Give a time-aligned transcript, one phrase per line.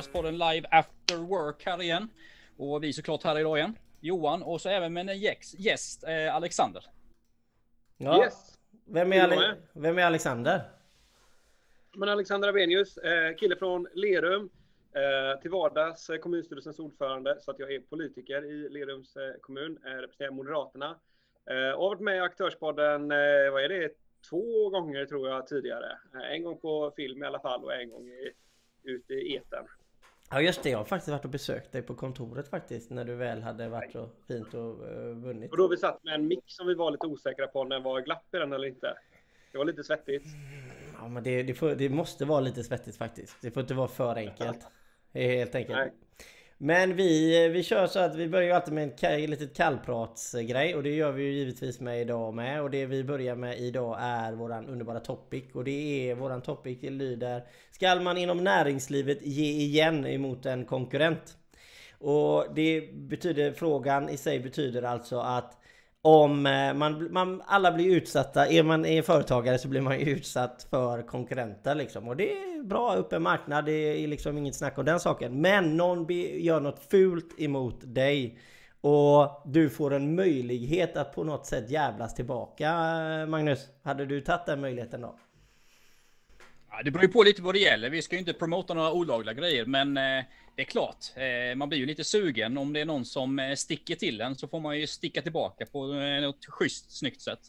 [0.00, 2.08] Aktörspodden live after work här igen.
[2.56, 3.78] Och vi såklart här idag igen.
[4.00, 5.18] Johan och så även med en
[5.58, 6.84] gäst, eh, Alexander.
[7.96, 8.24] Ja.
[8.24, 8.58] Yes.
[8.84, 10.62] Vem är, Ale Vem är Alexander?
[11.92, 14.50] Men Alexander Abenius, eh, kille från Lerum.
[14.92, 20.90] Eh, till vardags kommunstyrelsens ordförande så att jag är politiker i Lerums kommun, representerar Moderaterna.
[21.76, 23.08] Och har varit med i Aktörspodden,
[23.52, 23.90] vad är det,
[24.30, 25.98] två gånger tror jag tidigare.
[26.32, 28.32] En gång på film i alla fall och en gång i,
[28.82, 29.64] ute i eten.
[30.30, 33.14] Ja just det, jag har faktiskt varit och besökt dig på kontoret faktiskt när du
[33.14, 35.50] väl hade varit så fint och uh, vunnit.
[35.50, 37.82] Och då vi satt med en mick som vi var lite osäkra på när det
[37.82, 38.94] var glapp i den eller inte.
[39.52, 40.24] Det var lite svettigt.
[40.98, 43.36] Ja men det, det, får, det måste vara lite svettigt faktiskt.
[43.42, 44.66] Det får inte vara för enkelt.
[45.12, 45.78] Helt enkelt.
[45.78, 45.92] Nej.
[46.62, 50.82] Men vi, vi kör så att vi börjar ju alltid med en litet kallpratsgrej och
[50.82, 52.62] det gör vi ju givetvis med idag med.
[52.62, 55.44] Och det vi börjar med idag är våran underbara topic.
[55.52, 60.64] Och det är våran topic det lyder Skall man inom näringslivet ge igen emot en
[60.64, 61.36] konkurrent?
[61.98, 65.59] Och det betyder, frågan i sig betyder alltså att
[66.02, 70.06] om eh, man, man, alla blir utsatta, är man är företagare så blir man ju
[70.06, 72.08] utsatt för konkurrenter liksom.
[72.08, 75.40] Och det är bra, öppen marknad, det är liksom inget snack om den saken.
[75.40, 76.06] Men någon
[76.40, 78.38] gör något fult emot dig
[78.80, 82.68] och du får en möjlighet att på något sätt jävlas tillbaka.
[82.70, 85.18] Eh, Magnus, hade du tagit den möjligheten då?
[86.70, 87.90] Ja, det beror ju på lite vad det gäller.
[87.90, 90.24] Vi ska ju inte promota några olagliga grejer, men eh,
[90.60, 92.58] det är klart, eh, man blir ju lite sugen.
[92.58, 95.66] Om det är någon som eh, sticker till en så får man ju sticka tillbaka
[95.66, 97.40] på eh, något schysst, snyggt sätt.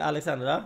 [0.00, 0.64] Alexandra?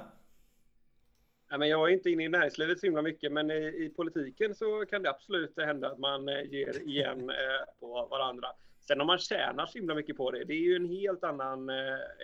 [1.50, 4.54] Ja, men jag är inte inne i näringslivet så himla mycket, men i, i, politiken
[4.54, 7.30] så kan det absolut hända att man ger igen
[7.80, 8.48] på varandra.
[8.80, 11.68] Sen om man tjänar så himla mycket på det, det är ju en helt annan,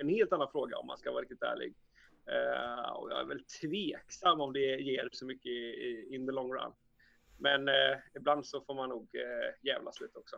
[0.00, 1.74] en helt annan fråga om man ska vara riktigt ärlig.
[2.32, 5.52] Eh, och jag är väl tveksam om det ger så mycket
[6.10, 6.72] in the long run.
[7.38, 10.36] Men eh, ibland så får man nog eh, jävlas lite också.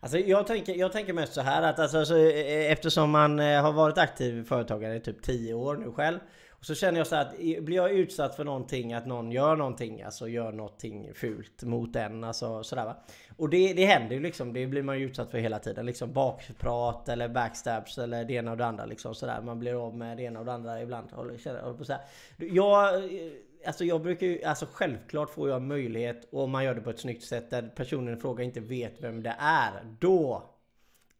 [0.00, 3.72] Alltså jag tänker, jag tänker mest så här att alltså, alltså, eftersom man eh, har
[3.72, 6.18] varit aktiv företagare i typ 10 år nu själv.
[6.58, 10.02] Och så känner jag så att blir jag utsatt för någonting, att någon gör någonting,
[10.02, 12.96] alltså gör någonting fult mot en, alltså sådär va.
[13.36, 15.86] Och det, det händer ju liksom, det blir man ju utsatt för hela tiden.
[15.86, 19.40] Liksom bakprat eller backstabs eller det ena och det andra liksom sådär.
[19.40, 21.12] Man blir av med det ena och det andra ibland.
[21.12, 21.26] Och,
[21.70, 22.02] och, på så här.
[22.36, 23.32] Jag eh,
[23.66, 26.90] Alltså jag brukar ju, alltså självklart får jag möjlighet och om man gör det på
[26.90, 29.96] ett snyggt sätt där personen i fråga inte vet vem det är.
[29.98, 30.42] Då!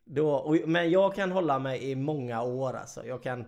[0.05, 3.07] Då, och, men jag kan hålla mig i många år alltså.
[3.07, 3.45] Jag kan,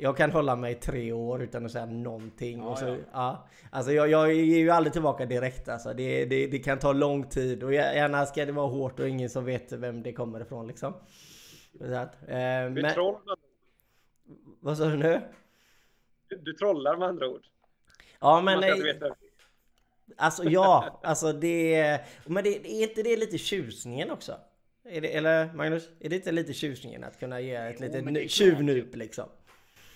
[0.00, 2.58] jag kan hålla mig i tre år utan att säga någonting.
[2.58, 2.96] Ja, och så, ja.
[3.12, 3.48] ja.
[3.70, 5.94] Alltså jag, jag ger ju aldrig tillbaka direkt alltså.
[5.94, 9.30] Det, det, det kan ta lång tid och gärna ska det vara hårt och ingen
[9.30, 10.94] som vet vem det kommer ifrån liksom.
[11.78, 12.36] Så att, eh,
[12.70, 12.94] men,
[14.60, 15.20] vad sa du nu?
[16.28, 17.42] Du, du trollar med andra ord.
[18.20, 18.64] Ja men...
[20.16, 22.00] Alltså ja, alltså det...
[22.26, 24.36] Men det, är inte det lite tjusningen också?
[24.84, 28.96] Är det, eller Magnus, är det inte lite tjusningen att kunna ge ett litet tjuvnyp
[28.96, 29.28] liksom?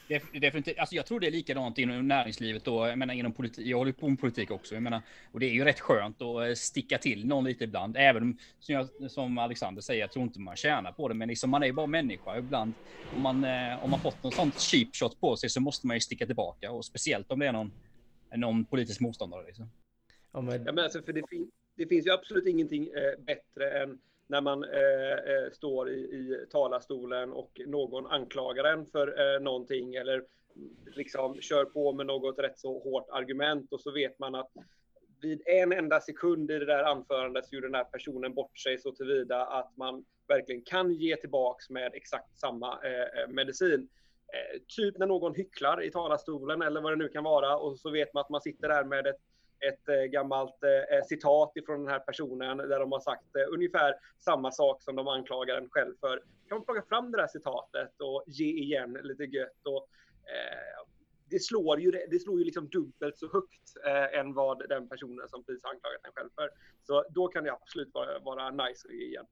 [0.08, 0.78] Definitivt.
[0.78, 2.86] Alltså jag tror det är likadant inom näringslivet då.
[2.86, 3.66] Jag menar inom politik.
[3.66, 4.74] Jag håller på med politik också.
[4.74, 7.96] Jag menar, och det är ju rätt skönt att eh, sticka till någon lite ibland.
[7.96, 11.14] Även som, jag, som Alexander säger, jag tror inte man tjänar på det.
[11.14, 12.72] Men liksom man är ju bara människa ibland.
[13.16, 15.96] Om man, eh, om man fått något sånt cheap shot på sig så måste man
[15.96, 16.70] ju sticka tillbaka.
[16.70, 17.72] Och speciellt om det är någon
[18.36, 19.46] någon politisk motståndare.
[19.46, 19.70] Liksom.
[20.32, 20.64] Ja, men...
[20.64, 24.40] Ja, men alltså, för det, fin det finns ju absolut ingenting eh, bättre än när
[24.40, 30.24] man eh, eh, står i, i talarstolen och någon anklagar en för eh, någonting eller
[30.86, 34.50] liksom kör på med något rätt så hårt argument och så vet man att
[35.20, 38.78] vid en enda sekund i det där anförandet så gjorde den här personen bort sig
[38.78, 43.88] så tillvida att man verkligen kan ge tillbaks med exakt samma eh, eh medicin.
[44.34, 47.90] Eh, typ när någon hycklar i talarstolen eller vad det nu kan vara och så
[47.90, 49.20] vet man att man sitter där med ett,
[49.60, 53.94] ett eh, gammalt eh, eh, citat ifrån den här personen där de har sagt ungefär
[54.20, 56.22] samma sak som de anklagar en själv för.
[56.48, 59.88] Kan man plocka fram det där citatet och ge igen lite gött och
[60.32, 60.86] eh,
[61.30, 65.28] det slår ju, det slår ju liksom dubbelt så högt eh, än vad den personen
[65.28, 66.50] som precis anklagat en själv för.
[66.82, 69.26] Så då kan det absolut vara, vara nice att ge igen.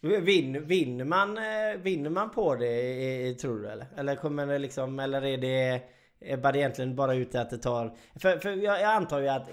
[0.00, 1.38] Vin, vinner, man,
[1.82, 3.86] vinner man på det tror du eller?
[3.96, 5.82] Eller kommer det liksom, eller är det
[6.20, 7.96] är egentligen bara ute att det tar...
[8.20, 9.48] För, för jag, jag antar ju att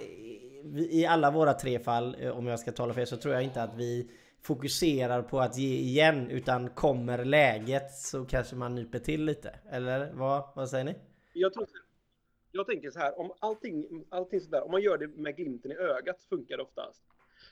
[0.76, 3.44] i alla våra tre fall, eh, om jag ska tala för er, så tror jag
[3.44, 4.12] inte att vi
[4.42, 9.56] fokuserar på att ge igen utan kommer läget så kanske man nyper till lite.
[9.72, 10.96] Eller vad, vad säger ni?
[11.34, 11.68] Jag tror
[12.52, 15.76] jag tänker så här, om allting, allting sådär, om man gör det med glimten i
[15.76, 17.02] ögat funkar det oftast.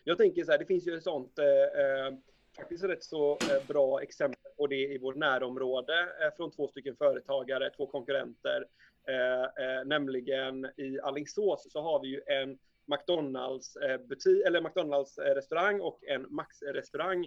[0.04, 2.14] Jag tänker så här, det finns ju ett sånt eh, eh
[2.58, 6.96] faktiskt rätt så eh, bra exempel på det i vårt närområde eh, från två stycken
[6.96, 8.66] företagare, två konkurrenter.
[9.10, 15.18] Eh, eh, nämligen i Allingsås så har vi ju en McDonalds eh, butik eller McDonalds
[15.18, 17.26] restaurang och en Max restaurang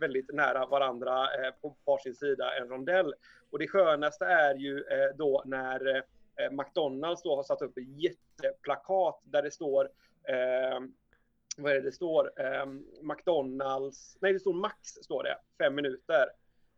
[0.00, 1.28] väldigt nära varandra
[1.60, 3.14] på varsin sida en rondell.
[3.50, 4.84] Och det skönaste är ju
[5.14, 6.02] då när
[6.50, 9.88] McDonalds då har satt upp ett jätteplakat där det står
[10.28, 10.94] ehm,
[11.56, 12.40] vad är det det står?
[12.40, 16.26] Ehm, McDonalds, nej det står Max står det, fem minuter.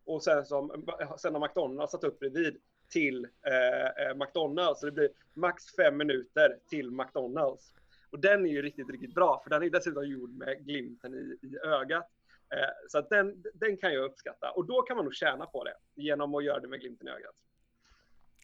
[0.04, 0.86] Och sen, som,
[1.18, 2.60] sen har McDonalds satt upp bredvid
[2.92, 4.80] till eh, eh, McDonalds.
[4.80, 7.72] Så det blir max fem minuter till McDonalds.
[8.10, 11.46] Och den är ju riktigt, riktigt bra, för den är dessutom gjord med glimten i,
[11.46, 12.08] i ögat.
[12.54, 14.50] Eh, så att den, den kan jag uppskatta.
[14.50, 17.10] Och då kan man nog tjäna på det, genom att göra det med glimten i
[17.10, 17.34] ögat.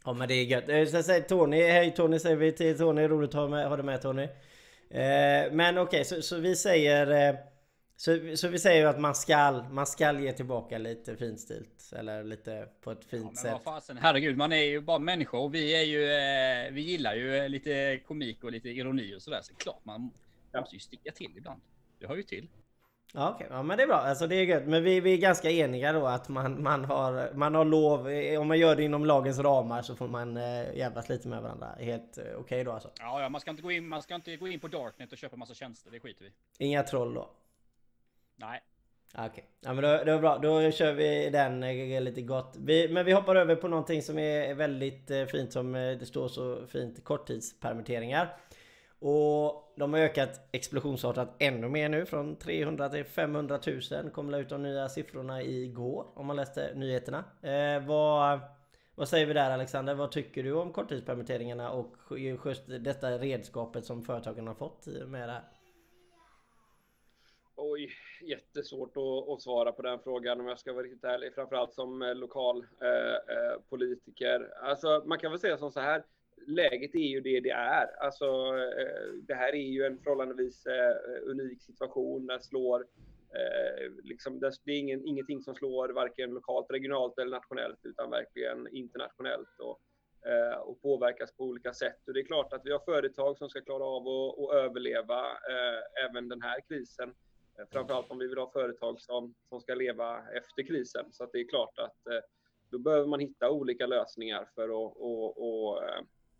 [0.04, 0.68] Ja men det är gött.
[0.68, 3.68] Eh, jag ska säga Tony, hej Tony säger vi till Tony, roligt att ha, med,
[3.68, 4.22] ha dig med Tony.
[4.90, 7.28] Eh, men okej, okay, så, så, vi säger...
[7.28, 7.34] Eh,
[8.06, 11.92] Eh, så, så vi säger ju att man skall, man skall ge tillbaka lite finstilt.
[11.96, 13.64] Eller lite på ett fint ja, sätt.
[13.64, 16.04] Fasen, herregud, man är ju bara människor och vi är ju...
[16.04, 19.40] Eh, vi gillar ju lite komik och lite ironi och sådär.
[19.42, 20.10] Så klart man
[20.52, 20.60] ja.
[20.60, 21.60] måste ju sticka till ibland.
[21.98, 22.48] Det hör ju till.
[23.14, 23.34] Ja.
[23.34, 23.46] Okay.
[23.50, 23.96] Ja, men det är bra.
[23.96, 24.66] Alltså det är gött.
[24.66, 28.10] Men vi, vi är ganska eniga då att man, man, har, man har lov.
[28.10, 31.42] Eh, om man gör det inom lagens ramar så får man äh, jävlas lite med
[31.42, 31.68] varandra.
[31.78, 32.90] Helt äh, okej okay då alltså.
[32.98, 33.88] Ja, ja, man ska inte gå in.
[33.88, 35.90] Man ska inte gå in på Darknet och köpa massa tjänster.
[35.90, 36.32] Det skiter vi.
[36.66, 37.30] Inga troll då.
[38.38, 38.60] Nej.
[39.14, 39.44] Ah, okej, okay.
[39.60, 40.38] ja men då, då bra.
[40.38, 42.56] Då kör vi den eh, lite gott.
[42.58, 46.06] Vi, men vi hoppar över på någonting som är väldigt eh, fint som eh, det
[46.06, 47.04] står så fint.
[47.04, 48.36] Korttidspermitteringar.
[49.00, 54.10] Och de har ökat explosionsartat ännu mer nu från 300 till 500 000.
[54.10, 57.24] Kom ut de nya siffrorna igår om man läste nyheterna.
[57.42, 58.40] Eh, vad,
[58.94, 59.94] vad säger vi där Alexander?
[59.94, 65.32] Vad tycker du om korttidspermitteringarna och just detta redskapet som företagen har fått med det
[65.32, 65.42] här?
[67.60, 67.90] Oj,
[68.20, 72.02] jättesvårt att, att, svara på den frågan om jag ska vara riktigt ärlig, framförallt som
[72.02, 74.52] eh, lokal eh, eh, politiker.
[74.62, 76.04] Alltså, man kan väl säga som så här
[76.46, 78.02] läget är ju det det är.
[78.04, 78.24] Alltså,
[78.78, 82.26] eh, det här är ju en förhållandevis eh, unik situation.
[82.26, 82.80] Den slår,
[83.34, 88.68] eh, liksom, det är ingen, ingenting som slår varken lokalt, regionalt eller nationellt, utan verkligen
[88.68, 89.80] internationellt och,
[90.30, 92.08] eh, och påverkas på olika sätt.
[92.08, 95.20] Och det är klart att vi har företag som ska klara av att, att överleva
[95.26, 97.14] eh, även den här krisen.
[97.72, 101.04] Framförallt om vi vill ha företag som, som ska leva efter krisen.
[101.12, 101.96] Så att det är klart att
[102.70, 105.82] då behöver man hitta olika lösningar för att och, och,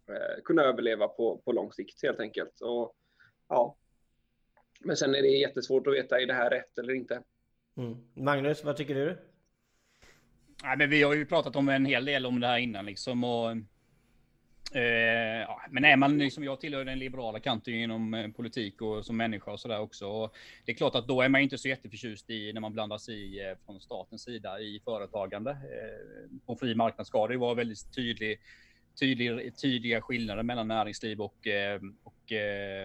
[0.08, 2.60] Eh, kunna överleva på, på lång sikt helt enkelt.
[2.60, 2.94] Och,
[3.48, 3.76] ja.
[4.80, 7.22] Men sen är det jättesvårt att veta, är det här rätt eller inte?
[7.76, 7.96] Mm.
[8.14, 9.18] Magnus, vad tycker du?
[10.62, 13.24] Nej, men vi har ju pratat om en hel del om det här innan liksom.
[13.24, 13.50] Och,
[14.76, 19.16] eh, men är man liksom, jag tillhör den liberala kanten inom eh, politik och som
[19.16, 20.06] människa och sådär också.
[20.06, 23.08] Och det är klart att då är man inte så jätteförtjust i när man blandas
[23.08, 25.50] i eh, från statens sida i företagande.
[25.50, 28.40] Eh, På fri marknad ska det vara väldigt tydlig
[29.00, 31.46] tydlig, tydliga skillnader mellan näringsliv och,
[32.02, 32.32] och,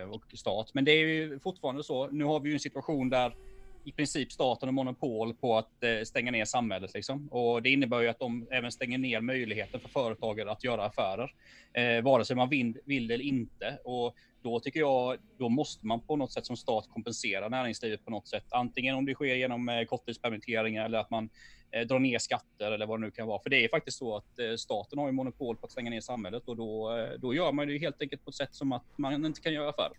[0.10, 0.74] och stat.
[0.74, 2.08] Men det är ju fortfarande så.
[2.08, 3.36] Nu har vi ju en situation där
[3.84, 6.94] i princip staten och monopol på att eh, stänga ner samhället.
[6.94, 7.28] Liksom.
[7.28, 11.34] Och det innebär ju att de även stänger ner möjligheten för företagare att göra affärer,
[11.74, 13.78] eh, vare sig man vill, vill eller inte.
[13.84, 18.12] Och då tycker jag, då måste man på något sätt som stat kompensera näringslivet på
[18.12, 18.46] något sätt.
[18.50, 21.30] Antingen om det sker genom eh, korttidspermitteringar eller att man
[21.72, 23.40] eh, drar ner skatter eller vad det nu kan vara.
[23.40, 26.02] För det är faktiskt så att eh, staten har ju monopol på att stänga ner
[26.02, 28.98] samhället och då, eh, då gör man det helt enkelt på ett sätt som att
[28.98, 29.98] man inte kan göra affärer.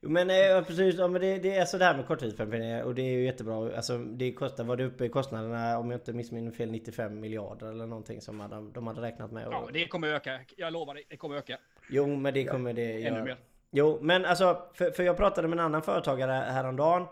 [0.00, 3.02] Jo men eh, precis, ja, men det, det är så där med korttidspermitteringar och det
[3.02, 3.76] är ju jättebra.
[3.76, 7.66] Alltså det kostar, var det uppe i kostnaderna om jag inte missminner fel 95 miljarder
[7.66, 9.48] eller någonting som hade, de hade räknat med.
[9.50, 11.58] Ja det kommer öka, jag lovar dig, det kommer öka.
[11.90, 13.14] Jo men det kommer det göra.
[13.14, 13.36] Ännu mer.
[13.70, 17.06] Jo men alltså, för, för jag pratade med en annan företagare häromdagen.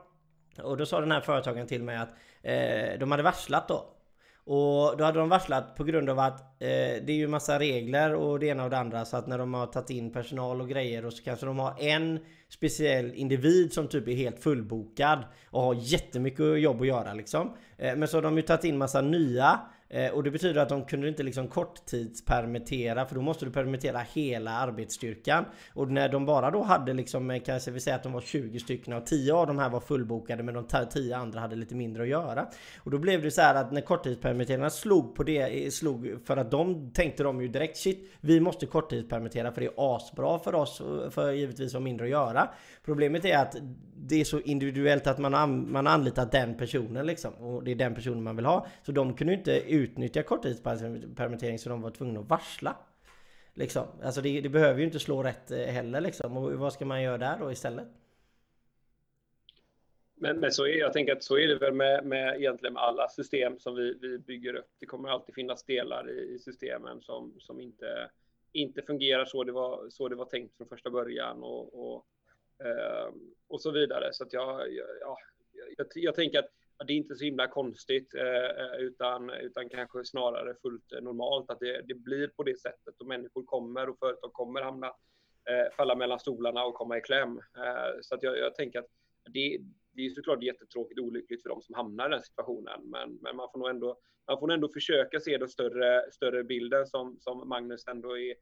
[0.62, 2.08] Och då sa den här företagaren till mig att
[2.42, 3.95] eh, de hade varslat då.
[4.46, 6.66] Och då hade de varslat på grund av att eh,
[7.04, 9.54] det är ju massa regler och det ena och det andra så att när de
[9.54, 13.88] har tagit in personal och grejer och så kanske de har en speciell individ som
[13.88, 15.18] typ är helt fullbokad
[15.50, 17.56] och har jättemycket jobb att göra liksom.
[17.78, 20.68] Eh, men så har de ju tagit in massa nya Eh, och det betyder att
[20.68, 25.44] de kunde inte liksom korttidspermittera för då måste du permittera hela arbetsstyrkan.
[25.74, 28.60] Och när de bara då hade liksom, eh, kanske vi säger att de var 20
[28.60, 32.02] stycken och 10 av de här var fullbokade men de 10 andra hade lite mindre
[32.02, 32.46] att göra.
[32.78, 36.36] Och då blev det så här att när korttidspermitteringarna slog på det, eh, slog för
[36.36, 40.54] att de tänkte de ju direkt shit, vi måste korttidspermittera för det är asbra för
[40.54, 42.48] oss, för givetvis har mindre att göra.
[42.84, 43.56] Problemet är att
[43.96, 45.32] det är så individuellt att man
[45.72, 47.34] man har anlitat den personen liksom.
[47.34, 48.66] Och det är den personen man vill ha.
[48.82, 52.76] Så de kunde inte utnyttja korttidspermittering så de var tvungna att varsla.
[53.54, 53.87] Liksom.
[54.02, 56.37] Alltså det, det, behöver ju inte slå rätt eh, heller liksom.
[56.37, 57.88] Och vad ska man göra där då istället?
[60.14, 62.83] Men, men så är, jag tänker att så är det väl med, med egentligen med
[62.83, 64.71] alla system som vi, vi bygger upp.
[64.78, 68.11] Det kommer alltid finnas delar i, i systemen som, som inte,
[68.52, 71.42] inte fungerar så det, var, så det var tänkt från första början.
[71.42, 72.06] Och, och
[72.64, 73.12] eh,
[73.49, 74.12] och så vidare.
[74.12, 75.18] Så att jag, ja,
[75.76, 76.50] jag, jag tänker att
[76.85, 81.50] det är inte så himla konstigt, eh, eh, utan, utan kanske snarare fullt eh, normalt
[81.50, 84.92] att det, det blir på det sättet och människor kommer och företag kommer hamna,
[85.76, 87.40] falla mellan stolarna och komma i kläm.
[88.00, 88.88] Så att jag, jag tänker att
[89.33, 89.59] det,
[89.92, 93.37] det är såklart jättetråkigt och olyckligt för de som hamnar i den situationen, men, men
[93.37, 97.49] man får nog ändå, man får ändå försöka se den större, större bilden som, som
[97.49, 98.35] Magnus ändå är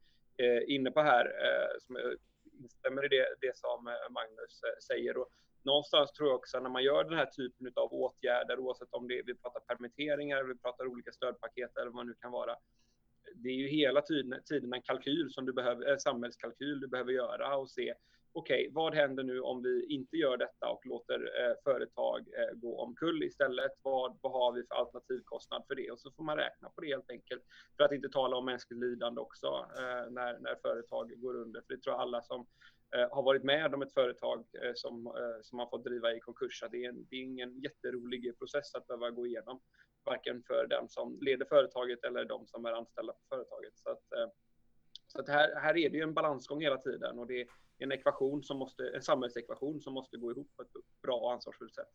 [0.69, 1.31] inne på här,
[1.79, 2.15] som jag
[2.63, 5.17] instämmer i det, det som Magnus säger.
[5.17, 5.29] Och
[5.65, 9.21] någonstans tror jag också när man gör den här typen av åtgärder, oavsett om det,
[9.25, 12.55] vi pratar permitteringar, vi pratar olika stödpaket eller vad det nu kan vara,
[13.35, 17.11] det är ju hela tiden, tiden en kalkyl som du behöver, en samhällskalkyl du behöver
[17.11, 17.93] göra och se
[18.35, 22.55] okej, okay, vad händer nu om vi inte gör detta och låter eh, företag eh,
[22.55, 23.71] gå omkull istället?
[23.81, 25.91] Vad, vad har vi för alternativkostnad för det?
[25.91, 27.43] Och så får man räkna på det helt enkelt.
[27.77, 31.61] För att inte tala om mänskligt lidande också eh, när, när företag går under.
[31.61, 32.47] För det tror jag alla som
[32.95, 36.19] Eh, har varit med om ett företag eh, som, eh, som man fått driva i
[36.19, 39.59] konkurs, det är, en, det är ingen jätterolig process att behöva gå igenom.
[40.03, 43.77] Varken för den som leder företaget eller de som är anställda på företaget.
[43.77, 44.03] Så att,
[45.07, 48.43] så att här, här är det ju en balansgång hela tiden och det en ekvation
[48.43, 51.89] som måste, en samhällsekvation som måste gå ihop på ett bra och ansvarsfullt sätt.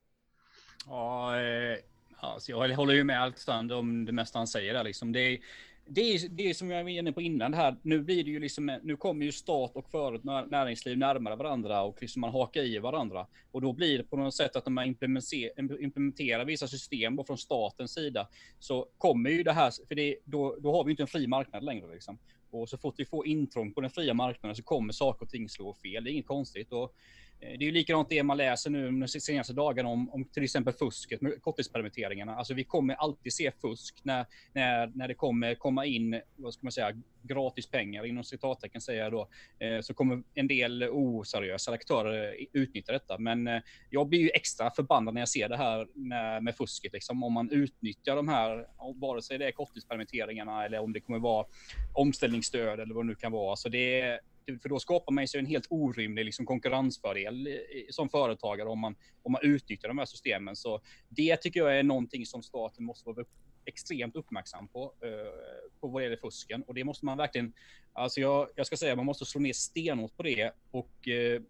[0.87, 1.79] Ja, eh,
[2.17, 5.13] alltså jag håller ju med Alexander om det mesta han säger där liksom.
[5.13, 5.39] Det är,
[5.87, 7.77] det är, det är som jag var inne på innan här.
[7.83, 11.99] Nu blir det ju liksom, nu kommer ju stat och förut näringsliv närmare varandra och
[12.01, 13.27] liksom man hakar i varandra.
[13.51, 17.39] Och då blir det på något sätt att när man implementerar, implementerar vissa system från
[17.39, 21.07] statens sida så kommer ju det här, för det, då, då har vi inte en
[21.07, 22.19] fri marknad längre liksom.
[22.51, 25.49] Och så fort vi får intrång på den fria marknaden så kommer saker och ting
[25.49, 26.05] slå fel.
[26.05, 26.73] Det är inget konstigt.
[26.73, 26.95] Och
[27.41, 30.43] Eh, det är ju likadant det man läser nu de senaste dagarna om, om till
[30.43, 32.37] exempel fusket med korttidspermitteringarna.
[32.37, 36.61] Alltså vi kommer alltid se fusk när, när, när det kommer komma in, vad ska
[36.63, 36.93] man säga,
[37.23, 39.29] gratis pengar inom citattecken säger jag då.
[39.59, 43.19] Eh, så kommer en del oseriösa aktörer utnyttja detta.
[43.19, 46.93] Men eh, jag blir ju extra förbannad när jag ser det här med, med fusket.
[46.93, 48.67] Liksom, om man utnyttjar de här,
[49.01, 51.47] vare sig det är korttidspermitteringarna eller om det kommer vara
[51.95, 53.57] omställningsstöd eller vad det nu kan vara.
[53.57, 54.21] Så det är
[54.63, 59.33] för då skapar man sig en helt orimlig liksom, konkurrensfördel som företagare om man, om
[59.33, 60.57] man utnyttjar de här systemen.
[60.57, 63.25] Så det tycker jag är någonting som staten måste vara
[63.65, 66.63] extremt uppmärksam på, eh, på vad det gäller fusken.
[66.63, 67.53] Och det måste man verkligen,
[67.93, 71.43] alltså jag, jag ska säga, man måste slå ner stenhårt på det och, eh,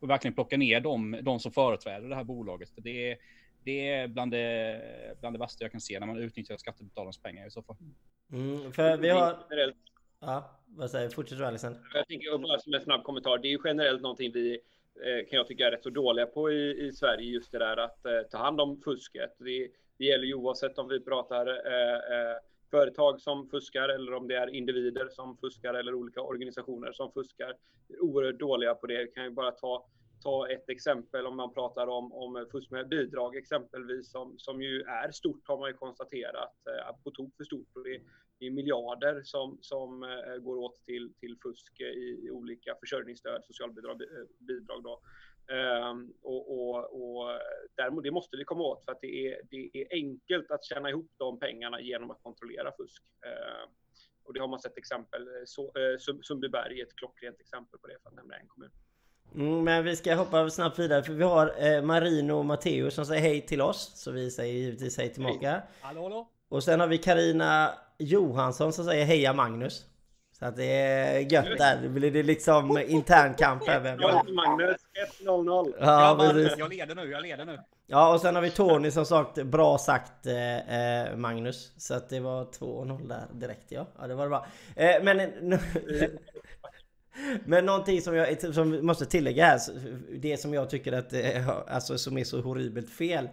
[0.00, 2.70] och verkligen plocka ner de, de som företräder det här bolaget.
[2.70, 3.18] För det är,
[3.64, 7.46] det är bland det, bland det värsta jag kan se när man utnyttjar skattebetalarnas pengar
[7.46, 7.76] i så fall.
[8.32, 9.44] Mm, för vi har...
[10.20, 11.80] Ja, vad säger Fortsätt du Alexander.
[11.94, 13.38] Jag tänker bara som en snabb kommentar.
[13.38, 14.52] Det är ju generellt någonting vi
[15.04, 17.76] eh, kan jag tycka är rätt så dåliga på i, i Sverige, just det där
[17.76, 19.34] att eh, ta hand om fusket.
[19.38, 22.36] Det, det gäller ju oavsett om vi pratar eh, eh,
[22.70, 27.54] företag som fuskar eller om det är individer som fuskar eller olika organisationer som fuskar.
[27.88, 29.04] Vi är oerhört dåliga på det.
[29.04, 29.86] Vi kan ju bara ta
[30.22, 34.82] ta ett exempel om man pratar om, om fusk med bidrag exempelvis som, som ju
[34.82, 37.68] är stort har man ju konstaterat, eh, på tok för stort.
[37.74, 38.00] Och det,
[38.46, 44.02] är miljarder som, som eh, går åt till, till fusk i, i olika försörjningsstöd, socialbidrag,
[44.02, 45.00] eh, bidrag då.
[45.90, 47.40] Um, och, och, och
[47.76, 50.90] däremot, det måste vi komma åt för att det är, det är enkelt att tjäna
[50.90, 53.02] ihop de pengarna genom att kontrollera fusk.
[53.26, 53.70] Uh,
[54.24, 57.96] och det har man sett exempel, så, uh, Sundbyberg är ett klockrent exempel på det
[58.02, 58.70] för att nämna en kommun.
[59.34, 63.06] Mm, men vi ska hoppa snabbt vidare för vi har eh, Marino och Matteo som
[63.06, 63.92] säger hej till oss.
[63.94, 65.50] Så vi säger givetvis hej tillbaka.
[65.50, 65.62] Hej.
[65.80, 66.30] Hallå, hallå.
[66.48, 69.86] Och sen har vi Karina Johansson som säger heja Magnus.
[70.38, 71.82] Så att det är gött där.
[71.82, 74.76] Det blir det liksom intern kamp jag heter Magnus,
[75.22, 75.74] 1-0-0.
[75.80, 76.58] Ja, precis.
[76.58, 77.58] Jag leder nu, jag leder nu.
[77.86, 81.72] Ja, och sen har vi Tony som sagt, bra sagt eh, eh Magnus.
[81.76, 83.86] Så att det var 2-0 där direkt ja.
[83.98, 84.46] Ja, det var det bra.
[84.76, 85.32] Eh, men...
[87.44, 89.60] Men någonting som jag som måste tillägga här,
[90.18, 91.14] det som jag tycker att,
[91.68, 93.28] alltså som är så horribelt fel.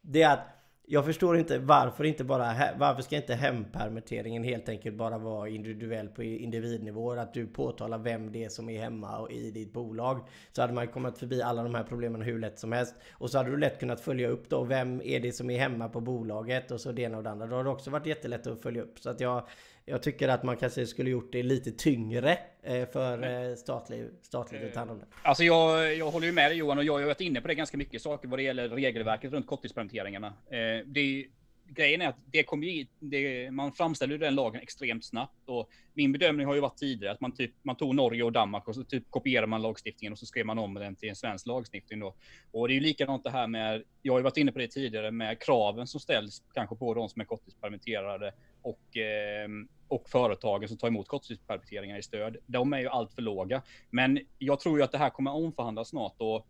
[0.00, 0.55] Det är att
[0.88, 6.08] jag förstår inte varför inte bara Varför ska inte hempermitteringen helt enkelt bara vara individuell
[6.08, 7.12] på individnivå?
[7.12, 10.26] Att du påtalar vem det är som är hemma och i ditt bolag.
[10.52, 12.94] Så hade man kommit förbi alla de här problemen hur lätt som helst.
[13.12, 14.64] Och så hade du lätt kunnat följa upp då.
[14.64, 16.70] Vem är det som är hemma på bolaget?
[16.70, 17.46] Och så det ena och det andra.
[17.46, 18.98] Då hade det också varit jättelätt att följa upp.
[18.98, 19.48] Så att jag,
[19.88, 24.64] jag tycker att man kanske skulle gjort det lite tyngre eh, för eh, statlig, statligt
[24.64, 25.06] att ta hand om det.
[25.22, 27.54] Alltså jag, jag håller ju med dig Johan och jag har varit inne på det
[27.54, 30.26] ganska mycket saker vad det gäller regelverket runt korttidspermitteringarna.
[30.26, 31.26] Eh, det
[31.68, 36.12] grejen är att det kommer ju, det, man framställer den lagen extremt snabbt och min
[36.12, 38.84] bedömning har ju varit tidigare att man typ man tog Norge och Danmark och så
[38.84, 42.14] typ kopierade man lagstiftningen och så skrev man om den till en svensk lagstiftning då.
[42.50, 43.82] Och det är ju likadant det här med.
[44.02, 47.08] Jag har ju varit inne på det tidigare med kraven som ställs kanske på de
[47.08, 48.32] som är korttidspermitterade
[48.66, 49.48] och, eh,
[49.88, 52.36] och företagen som tar emot korttidspermitteringar i stöd.
[52.46, 53.62] De är ju allt för låga.
[53.90, 56.46] Men jag tror ju att det här kommer omförhandlas snart och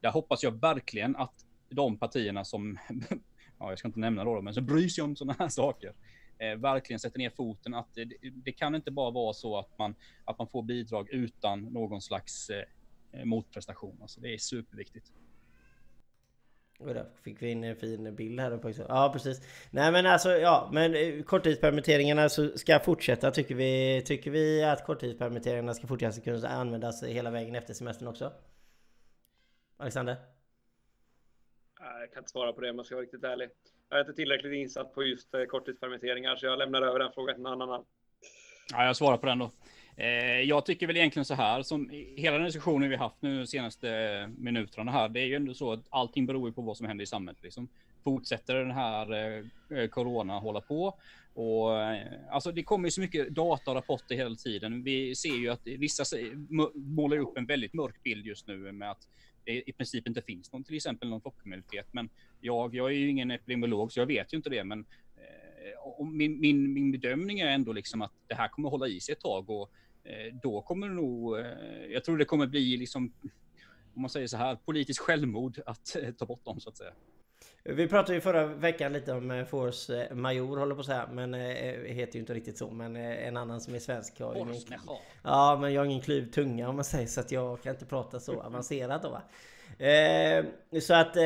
[0.00, 2.78] där hoppas jag verkligen att de partierna som,
[3.58, 5.94] ja, jag ska inte nämna då, men som bryr sig om sådana här saker,
[6.38, 7.74] eh, verkligen sätter ner foten.
[7.74, 8.08] Att det,
[8.44, 9.94] det, kan inte bara vara så att man,
[10.24, 13.98] att man får bidrag utan någon slags eh, motprestation.
[14.02, 15.12] Alltså det är superviktigt.
[16.78, 18.86] Och där fick vi in en fin bild här uppe också.
[18.88, 19.40] Ja precis.
[19.70, 24.02] Nej men alltså ja, men eh, korttidspermitteringarna ska fortsätta tycker vi.
[24.06, 28.32] Tycker vi att korttidspermitteringarna ska fortsätta kunna användas hela vägen efter semestern också?
[29.76, 30.16] Alexander?
[31.80, 33.48] Jag kan inte svara på det om jag ska vara riktigt ärlig.
[33.88, 37.34] Jag är inte tillräckligt insatt på just eh, korttidspermitteringar så jag lämnar över den frågan
[37.34, 37.84] till någon annan.
[38.72, 39.50] Ja, jag svarar på den då.
[40.00, 43.46] Eh, jag tycker väl egentligen så här, som hela den diskussionen vi haft nu de
[43.46, 46.76] senaste eh, minuterna här, det är ju ändå så att allting beror ju på vad
[46.76, 47.42] som händer i samhället.
[47.42, 47.68] Liksom.
[48.04, 49.44] Fortsätter den här eh,
[49.78, 50.98] eh corona hålla på
[51.34, 54.82] och eh, alltså det kommer ju så mycket data och rapporter hela tiden.
[54.82, 56.04] Vi ser ju att vissa
[56.74, 59.08] målar upp en väldigt mörk bild just nu med att
[59.44, 61.86] det i princip inte finns någon, till exempel någon flockimmunitet.
[61.92, 64.64] Men jag, jag är ju ingen epidemiolog så jag vet ju inte det.
[64.64, 64.86] Men
[65.16, 69.12] eh, min, min, min bedömning är ändå liksom att det här kommer hålla i sig
[69.12, 69.72] ett tag och
[70.42, 71.46] då kommer det nog, eh,
[71.90, 73.12] jag tror det kommer bli liksom,
[73.94, 76.92] om man säger så här, politiskt självmord att eh, ta bort dem så att säga.
[77.64, 81.08] Vi pratade ju förra veckan lite om eh, Force eh, Major håller på att säga
[81.12, 81.40] Men eh,
[81.84, 84.62] heter ju inte riktigt så Men en annan som är svensk har ingen,
[85.22, 87.86] Ja men jag har ingen klyv tunga om man säger Så att jag kan inte
[87.86, 89.22] prata så avancerat då va
[89.86, 90.44] eh,
[90.80, 91.16] Så att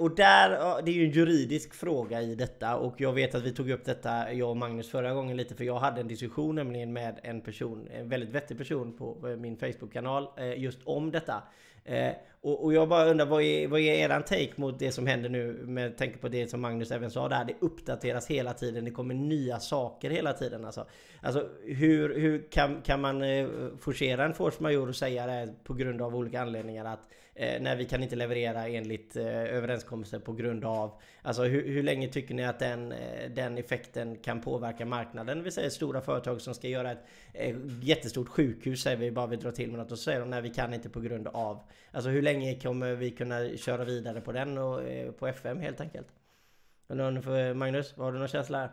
[0.00, 3.52] och där, det är ju en juridisk fråga i detta och jag vet att vi
[3.52, 6.92] tog upp detta, jag och Magnus förra gången lite för jag hade en diskussion nämligen
[6.92, 11.42] med en person, en väldigt vettig person på eh, min Facebook-kanal eh, just om detta.
[11.84, 15.28] Eh, och, jag bara undrar vad är, vad är eran take mot det som händer
[15.28, 17.44] nu med tanke på det som Magnus även sa där.
[17.44, 18.84] Det uppdateras hela tiden.
[18.84, 20.64] Det kommer nya saker hela tiden.
[20.64, 20.86] Alltså,
[21.22, 23.20] alltså hur, hur kan, kan man
[23.78, 27.08] forcera en force majeure och säga det på grund av olika anledningar att
[27.40, 31.82] eh, när vi kan inte leverera enligt eh, överenskommelser på grund av Alltså hur, hur
[31.82, 35.42] länge tycker ni att den, eh, den effekten kan påverka marknaden?
[35.42, 39.36] Vi säger stora företag som ska göra ett eh, jättestort sjukhus säger vi bara vi
[39.36, 41.62] drar till med något och så säger de nej vi kan inte på grund av
[41.92, 45.80] Alltså hur länge kommer vi kunna köra vidare på den och eh, på FM helt
[45.80, 46.08] enkelt?
[47.54, 48.70] Magnus, vad har du någon känsla här?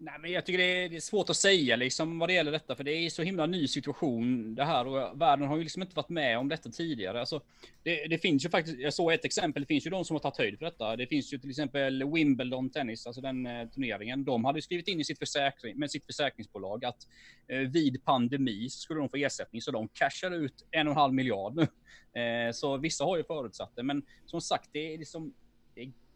[0.00, 2.52] Nej, men jag tycker det är, det är, svårt att säga liksom vad det gäller
[2.52, 5.82] detta, för det är så himla ny situation det här och världen har ju liksom
[5.82, 7.20] inte varit med om detta tidigare.
[7.20, 7.42] Alltså,
[7.82, 10.20] det, det finns ju faktiskt, jag såg ett exempel, det finns ju de som har
[10.20, 10.96] tagit höjd för detta.
[10.96, 14.24] Det finns ju till exempel Wimbledon Tennis, alltså den eh, turneringen.
[14.24, 17.08] De hade skrivit in i sitt försäkring, med sitt försäkringsbolag att
[17.48, 20.98] eh, vid pandemi så skulle de få ersättning, så de cashar ut en och en
[20.98, 21.62] halv miljard nu.
[22.20, 25.34] Eh, så vissa har ju förutsatt det, men som sagt, det är liksom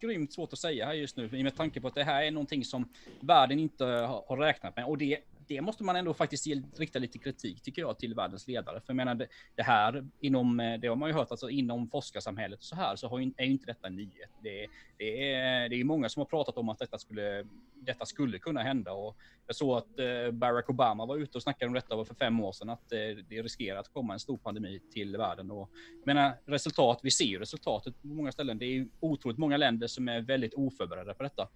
[0.03, 2.65] grymt svårt att säga här just nu med tanke på att det här är någonting
[2.65, 2.89] som
[3.19, 3.85] världen inte
[4.27, 4.85] har räknat med.
[4.85, 8.79] Och det det måste man ändå faktiskt rikta lite kritik tycker jag till världens ledare.
[8.79, 11.89] För jag menar det, det här inom, eh, det har man ju hört, alltså inom
[11.89, 14.29] forskarsamhället så här så har ju, är ju inte detta en nyhet.
[14.43, 18.39] Det, det, är, det är många som har pratat om att detta skulle, detta skulle
[18.39, 22.05] kunna hända och jag såg att eh, Barack Obama var ute och snackade om detta
[22.05, 22.97] för fem år sedan att eh,
[23.29, 27.25] det riskerar att komma en stor pandemi till världen och jag menar resultat, vi ser
[27.25, 28.57] ju resultatet på många ställen.
[28.57, 31.47] Det är ju otroligt många länder som är väldigt oförberedda på detta.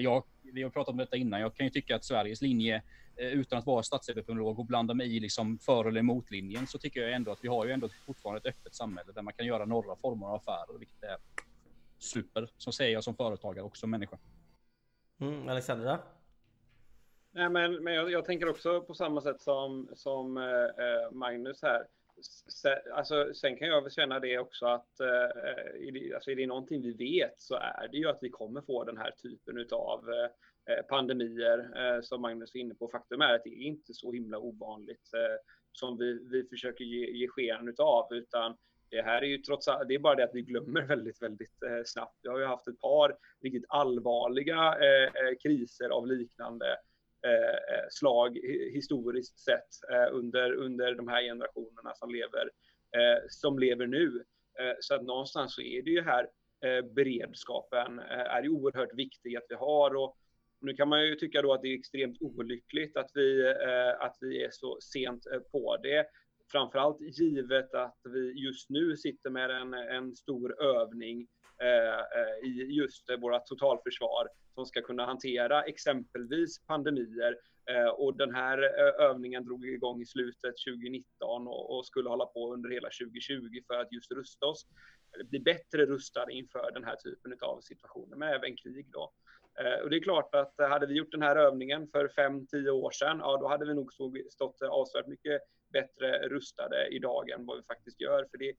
[0.00, 1.40] Jag, vi har pratat om detta innan.
[1.40, 2.82] Jag kan ju tycka att Sveriges linje
[3.16, 7.12] utan att vara statsepidemiolog och blanda mig i liksom för eller emot-linjen så tycker jag
[7.12, 9.96] ändå att vi har ju ändå fortfarande ett öppet samhälle där man kan göra några
[9.96, 11.16] former av affärer, vilket är
[11.98, 12.50] super.
[12.56, 14.18] Så säger jag som företagare och som människa.
[15.20, 15.98] Mm, Alexandra?
[17.30, 21.86] Nej, men, men jag, jag, tänker också på samma sätt som, som eh, Magnus här.
[22.48, 26.36] Sen, alltså, sen kan jag väl känna det också att eh, är, det, alltså, är
[26.36, 29.66] det någonting vi vet så är det ju att vi kommer få den här typen
[29.70, 30.30] av eh, Eh,
[30.70, 32.88] Eh, pandemier eh, som Magnus är inne på.
[32.88, 35.36] Faktum är att det är inte så himla ovanligt eh,
[35.72, 38.56] som vi, vi försöker ge, ge sken utav, utan
[38.90, 41.58] det här är ju trots allt, det är bara det att vi glömmer väldigt, väldigt
[41.84, 42.18] snabbt.
[42.22, 44.74] Vi har ju haft ett par riktigt allvarliga
[45.42, 46.78] kriser av liknande
[47.90, 48.38] slag
[48.72, 49.68] historiskt sett
[50.12, 52.50] under, under de här generationerna som lever,
[53.28, 54.24] som lever nu.
[54.80, 56.28] Så att någonstans så är det ju här
[56.82, 60.16] beredskapen är ju oerhört viktig att vi har och
[60.64, 64.16] nu kan man ju tycka då att det är extremt olyckligt att vi, eh, att
[64.20, 66.06] vi är så sent eh, på det.
[66.52, 71.26] Framförallt givet att vi just nu sitter med en, en stor övning
[71.60, 77.36] eh, eh i just våra totalförsvar som ska kunna hantera exempelvis pandemier.
[77.70, 78.58] Eh, och den här
[79.00, 83.92] övningen drog igång i slutet 2019 och skulle hålla på under hela 2020 för att
[83.92, 84.66] just rusta oss,
[85.30, 89.12] bli bättre rustade inför den här typen av situationer, men även krig då.
[89.60, 92.68] Eh, och det är klart att eh, hade vi gjort den här övningen för 5-10
[92.70, 93.92] år sedan, ja då hade vi nog
[94.30, 98.26] stått avsevärt mycket bättre rustade idag än vad vi faktiskt gör.
[98.30, 98.52] För det,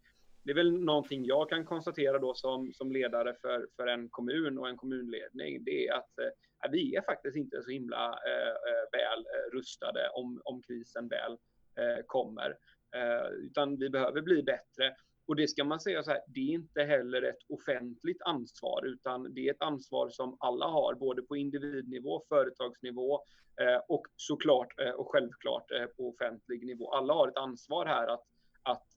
[0.43, 4.57] det är väl någonting jag kan konstatera då som, som ledare för, för en kommun
[4.57, 5.63] och en kommunledning.
[5.63, 10.41] Det är att eh, vi är faktiskt inte så himla eh, eh väl rustade om,
[10.45, 11.31] om krisen väl
[11.79, 12.57] eh, kommer.
[12.95, 14.95] Eh, utan vi behöver bli bättre.
[15.27, 19.33] Och det ska man säga så här, det är inte heller ett offentligt ansvar, utan
[19.33, 23.23] det är ett ansvar som alla har, både på individnivå, företagsnivå
[23.61, 26.93] eh, och såklart eh, och självklart eh, på offentlig nivå.
[26.93, 28.23] Alla har ett ansvar här att
[28.67, 28.93] att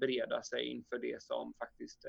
[0.00, 2.06] bereda sig inför det som faktiskt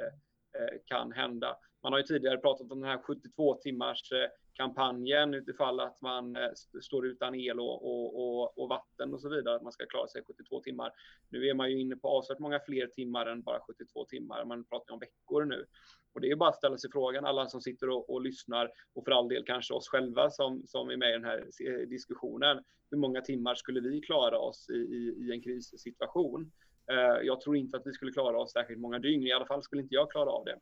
[0.53, 1.57] Eh, kan hända.
[1.83, 6.35] Man har ju tidigare pratat om den här 72 timmars eh, kampanjen utifall att man
[6.35, 6.49] eh,
[6.81, 10.07] står utan el och, och, och, och, vatten och så vidare, att man ska klara
[10.07, 10.91] sig 72 timmar.
[11.29, 14.45] Nu är man ju inne på avsevärt många fler timmar än bara 72 timmar.
[14.45, 15.65] Man pratar om veckor nu.
[16.13, 19.05] Och det är bara att ställa sig frågan, alla som sitter och, och, lyssnar och
[19.05, 22.63] för all del kanske oss själva som, som är med i den här diskussionen.
[22.91, 26.51] Hur många timmar skulle vi klara oss i, i, i en krissituation?
[26.91, 29.27] Eh, jag tror inte att vi skulle klara oss särskilt många dygn.
[29.27, 30.59] I alla fall skulle inte jag klara av det.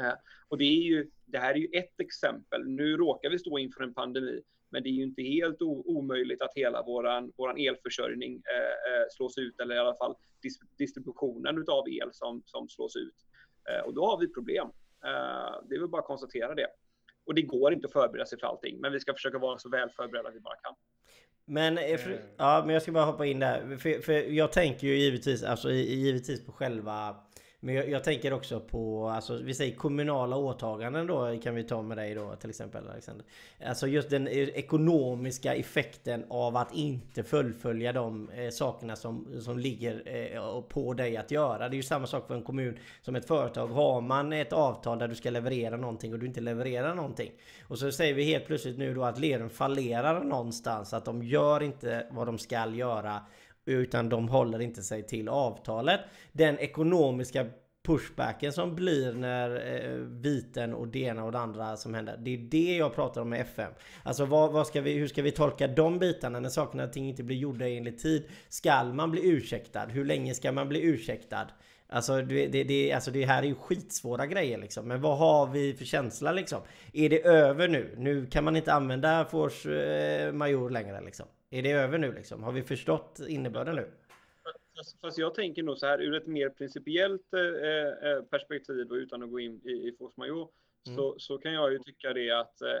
[0.00, 0.14] Eh,
[0.48, 2.68] och det, är ju, det här är ju ett exempel.
[2.68, 6.54] Nu råkar vi stå inför en pandemi, men det är ju inte helt omöjligt att
[6.54, 10.14] hela vår våran elförsörjning eh, slås ut, eller i alla fall
[10.78, 13.14] distributionen av el som, som slås ut.
[13.84, 14.68] och då har vi problem.
[15.68, 16.66] det är väl bara att konstatera det.
[17.24, 19.68] Och det går inte att förbereda sig för allting, men vi ska försöka vara så
[19.68, 20.74] väl förberedda vi bara kan.
[21.50, 23.76] Men, eh, för, ja, men jag ska bara hoppa in där.
[23.76, 27.16] För, för jag tänker ju givetvis, alltså, givetvis på själva
[27.62, 31.82] men jag, jag, tänker också på, alltså vi säger kommunala åtaganden då kan vi ta
[31.82, 33.26] med dig då till exempel Alexander.
[33.66, 39.58] Alltså just den e, ekonomiska effekten av att inte fullfölja de eh, sakerna som, som
[39.58, 41.68] ligger eh, på dig att göra.
[41.68, 43.68] Det är ju samma sak för en kommun som ett företag.
[43.68, 47.32] Har man ett avtal där du ska leverera någonting och du inte levererar någonting.
[47.68, 50.92] Och så säger vi helt plötsligt nu då att leden fallerar någonstans.
[50.92, 53.20] Att de gör inte vad de ska göra
[53.72, 56.00] utan de håller inte sig till avtalet.
[56.32, 57.46] Den ekonomiska
[57.82, 62.16] pushbacken som blir när eh, viten och det ena och det andra som händer.
[62.18, 63.72] Det är det jag pratar om med FM.
[64.02, 67.08] Alltså vad, vad ska vi, hur ska vi tolka de bitarna när sakerna och ting
[67.08, 68.28] inte blir gjorda enligt tid?
[68.48, 69.86] Skall man bli ursäktad?
[69.86, 71.46] Hur länge ska man bli ursäktad?
[71.88, 74.88] Alltså det, det, det, alltså det här är ju skitsvåra grejer liksom.
[74.88, 76.60] Men vad har vi för känsla liksom?
[76.92, 77.94] Är det över nu?
[77.96, 81.26] Nu kan man inte använda force eh, major längre liksom.
[81.50, 82.42] Är det över nu liksom?
[82.42, 83.90] Har vi förstått innebörden nu?
[85.00, 89.22] Fast jag tänker nog så här ur ett mer principiellt eh, eh, perspektiv och utan
[89.22, 90.48] att gå in i, i force majeure
[90.86, 90.96] mm.
[90.96, 92.78] så, så kan jag ju tycka det att eh,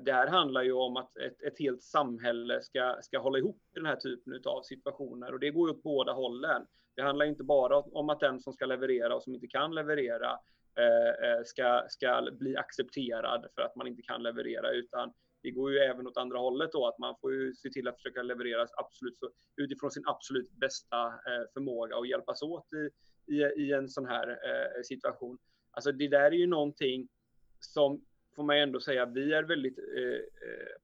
[0.00, 3.78] det här handlar ju om att ett, ett helt samhälle ska, ska hålla ihop i
[3.78, 6.66] den här typen av situationer och det går ju åt båda hållen.
[6.94, 10.30] Det handlar inte bara om att den som ska leverera och som inte kan leverera
[10.78, 15.12] eh, ska, ska bli accepterad för att man inte kan leverera utan
[15.46, 17.96] det går ju även åt andra hållet då, att man får ju se till att
[17.96, 22.90] försöka leverera absolut så, utifrån sin absolut bästa eh, förmåga och hjälpas åt i,
[23.34, 25.38] i, i en sån här eh, situation.
[25.70, 27.08] Alltså det där är ju någonting
[27.60, 28.04] som,
[28.36, 30.76] får man ändå säga, vi är väldigt eh, eh,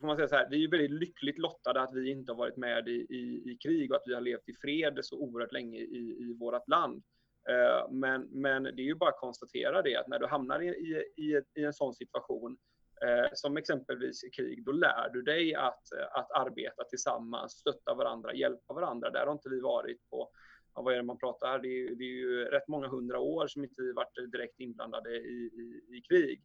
[0.00, 2.56] får man säga så här, vi är väldigt lyckligt lottade att vi inte har varit
[2.56, 5.78] med i, i, i krig och att vi har levt i fred så oerhört länge
[5.78, 7.02] i, i vårt land.
[7.48, 10.68] Eh, men, men det är ju bara att konstatera det att när du hamnar i,
[11.16, 12.56] i, i en sån situation
[13.04, 17.94] Eh, som exempelvis i krig, då lär du dig att, eh, att arbeta tillsammans, stötta
[17.94, 19.10] varandra, hjälpa varandra.
[19.10, 20.30] Där har inte vi varit på,
[20.74, 23.18] ja, vad är det man pratar här, det är, det är ju rätt många hundra
[23.18, 26.42] år som inte vi varit direkt inblandade i, i, i krig.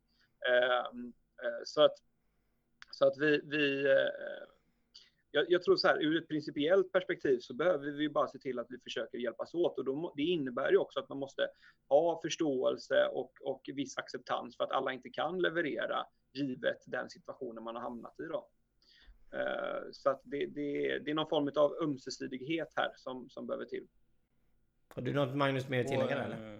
[0.49, 1.95] Ehm, eh, så att,
[2.91, 4.56] så att vi, vi eh,
[5.37, 8.59] jag, jag, tror så här, ur ett principiellt perspektiv så behöver vi bara se till
[8.59, 11.47] att vi försöker hjälpas åt och då, det innebär ju också att man måste
[11.89, 17.63] ha förståelse och, och viss acceptans för att alla inte kan leverera givet den situationen
[17.63, 18.23] man har hamnat i.
[18.23, 18.49] Då.
[19.33, 23.65] Eh, så att det, det, det är någon form av ömsesidighet här som, som behöver
[23.65, 23.87] till.
[24.87, 26.53] Har du något Magnus mer att tillägga eller?
[26.53, 26.59] Eh,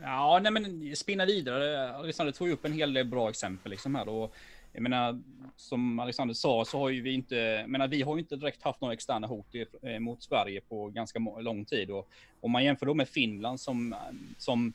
[0.00, 1.90] ja, nej men spinna vidare.
[1.94, 4.34] Alexander tog upp en hel del bra exempel liksom här och
[4.76, 5.22] jag menar,
[5.56, 8.62] som Alexander sa så har ju vi inte, jag menar, vi har ju inte direkt
[8.62, 9.46] haft några externa hot
[9.82, 12.08] eh, mot Sverige på ganska lång tid och
[12.40, 13.94] om man jämför då med Finland som,
[14.38, 14.72] som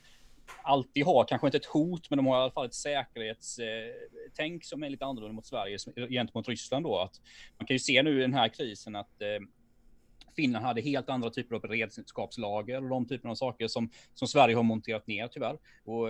[0.62, 4.66] alltid har, kanske inte ett hot, men de har i alla fall ett säkerhetstänk eh,
[4.66, 5.78] som är lite annorlunda mot Sverige
[6.10, 6.98] gentemot Ryssland då.
[6.98, 7.22] Att
[7.58, 9.48] man kan ju se nu i den här krisen att eh,
[10.36, 14.56] Finland hade helt andra typer av beredskapslager och de typerna av saker som, som Sverige
[14.56, 15.58] har monterat ner tyvärr.
[15.84, 16.08] Och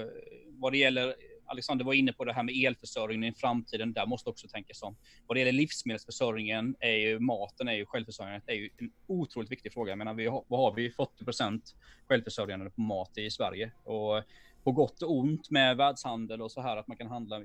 [0.47, 1.15] vad det gäller
[1.51, 3.93] Alexander var inne på det här med elförsörjningen i framtiden.
[3.93, 4.95] Där måste också tänkas om.
[5.27, 9.73] Vad det gäller livsmedelsförsörjningen är ju maten är ju självförsörjningen är ju en otroligt viktig
[9.73, 9.91] fråga.
[9.91, 11.61] Jag menar, vi har, vad har vi 40%
[12.07, 14.23] självförsörjande på mat i Sverige och
[14.63, 17.43] på gott och ont med världshandel och så här att man kan handla eh,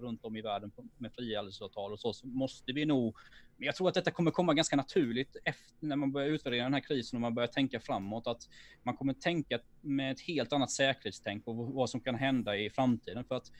[0.00, 3.16] runt om i världen med frihandelsavtal och så, så måste vi nog
[3.58, 6.74] men jag tror att detta kommer komma ganska naturligt efter när man börjar utvärdera den
[6.74, 8.26] här krisen och man börjar tänka framåt.
[8.26, 8.48] Att
[8.82, 13.24] man kommer tänka med ett helt annat säkerhetstänk på vad som kan hända i framtiden.
[13.24, 13.52] För att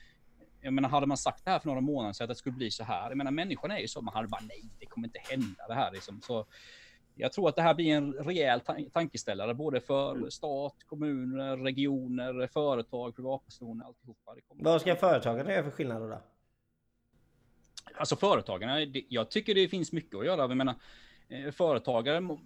[0.61, 2.71] jag menar, hade man sagt det här för några månader sedan att det skulle bli
[2.71, 3.09] så här.
[3.09, 4.01] Jag menar, människan är ju så.
[4.01, 6.21] Man hade bara nej, det kommer inte hända det här liksom.
[6.23, 6.47] Så
[7.19, 8.61] jag tror att det här blir en rejäl
[8.93, 10.31] tankeställare både för mm.
[10.31, 14.35] stat, kommuner, regioner, företag, privatpersoner, alltihopa.
[14.49, 16.23] Vad ska företagarna göra för skillnad då?
[17.95, 20.41] Alltså företagarna, jag tycker det finns mycket att göra.
[20.41, 20.75] Jag menar,
[21.31, 22.39] Eh, företagare,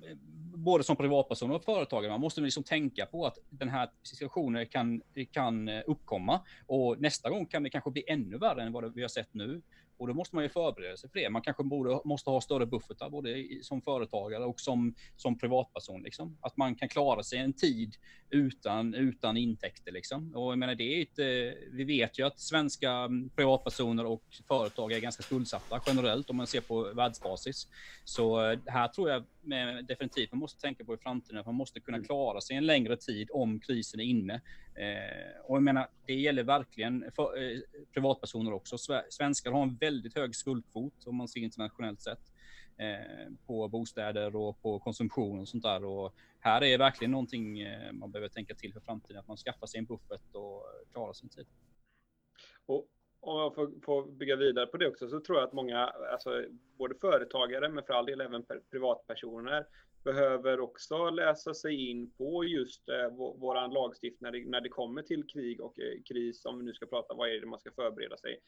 [0.54, 5.02] både som privatpersoner och företagare, man måste liksom tänka på att den här situationen kan,
[5.32, 9.02] kan eh, uppkomma och nästa gång kan det kanske bli ännu värre än vad vi
[9.02, 9.62] har sett nu.
[10.02, 11.30] Och då måste man ju förbereda sig för det.
[11.30, 16.02] Man kanske borde, måste ha större buffertar både som företagare och som, som privatperson.
[16.02, 16.38] Liksom.
[16.40, 17.94] Att man kan klara sig en tid
[18.30, 19.92] utan, utan intäkter.
[19.92, 20.34] Liksom.
[20.36, 24.24] Och jag menar, det är ett, eh, vi vet ju att svenska mm, privatpersoner och
[24.48, 27.68] företag är ganska skuldsatta generellt om man ser på världsbasis.
[28.04, 29.24] Så här tror jag
[29.86, 32.06] definitivt man måste tänka på i framtiden att man måste kunna mm.
[32.06, 34.34] klara sig en längre tid om krisen är inne.
[34.74, 37.60] Eh, och jag menar, det gäller verkligen för, eh,
[37.94, 38.76] privatpersoner också.
[39.10, 42.32] Svenskar har en väldigt hög skuldkvot om man ser internationellt sett
[42.76, 45.84] eh, på bostäder och på konsumtion och sånt där.
[45.84, 49.66] Och här är verkligen någonting eh, man behöver tänka till för framtiden, att man skaffar
[49.66, 51.46] sig en buffert och klarar sin tid.
[52.66, 52.88] Och
[53.22, 56.44] om jag får, får, bygga vidare på det också, så tror jag att många, alltså
[56.78, 59.66] både företagare, men för all del även privatpersoner,
[60.04, 65.02] behöver också läsa sig in på just eh, vår lagstiftning när det, när det kommer
[65.02, 67.70] till krig och eh, kris, om vi nu ska prata vad är det man ska
[67.70, 68.38] förbereda sig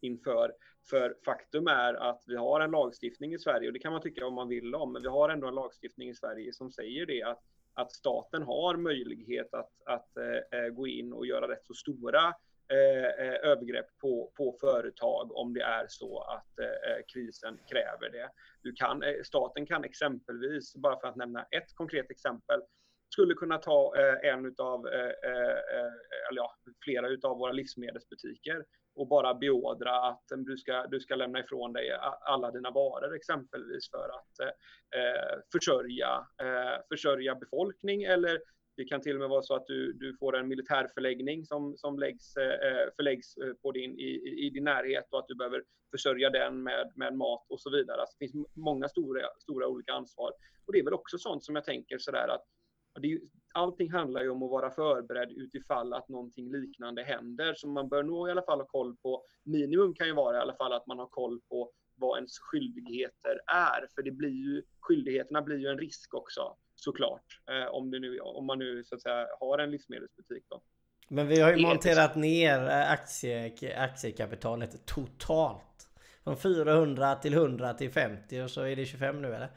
[0.00, 0.52] inför.
[0.90, 4.26] För faktum är att vi har en lagstiftning i Sverige, och det kan man tycka
[4.26, 7.22] om man vill om, men vi har ändå en lagstiftning i Sverige som säger det
[7.22, 7.42] att,
[7.74, 12.34] att staten har möjlighet att, att eh, eh gå in och göra rätt så stora
[12.72, 18.10] Eh, eh, övergrepp på, på företag om det är så att eh, eh, krisen kräver
[18.10, 18.30] det.
[18.62, 22.60] Du kan, eh, staten kan exempelvis, bara för att nämna ett konkret exempel,
[23.12, 25.92] skulle kunna ta eh, en utav, eh, eh
[26.28, 31.40] eller ja, flera utav våra livsmedelsbutiker och bara beordra att du ska, du ska lämna
[31.40, 34.40] ifrån dig alla dina varor exempelvis för att
[34.96, 38.40] eh, försörja, eh, försörja befolkning eller
[38.76, 41.98] det kan till och med vara så att du, du får en militärförläggning som, som
[41.98, 45.64] läggs, eh, eh, förläggs eh, på din, i, i din närhet och att du behöver
[45.90, 48.00] försörja den med, med mat och så vidare.
[48.00, 50.32] Alltså det finns många stora, stora olika ansvar.
[50.66, 52.44] Och det är väl också sånt som jag tänker sådär att
[53.00, 53.20] det är,
[53.54, 57.54] allting handlar ju om att vara förberedd utifall att någonting liknande händer.
[57.54, 60.40] Så man bör nog i alla fall ha koll på, minimum kan ju vara i
[60.40, 63.88] alla fall att man har koll på vad ens skyldigheter är.
[63.94, 67.40] För det blir ju, skyldigheterna blir ju en risk också såklart.
[67.50, 70.44] Eh, om, det nu, om man nu så att säga har en livsmedelsbutik.
[70.50, 70.62] Då.
[71.08, 75.60] Men vi har ju monterat ner eh, aktie, aktiekapitalet totalt.
[76.24, 79.50] Från 400 till 100 till 50 och så är det 25 nu eller?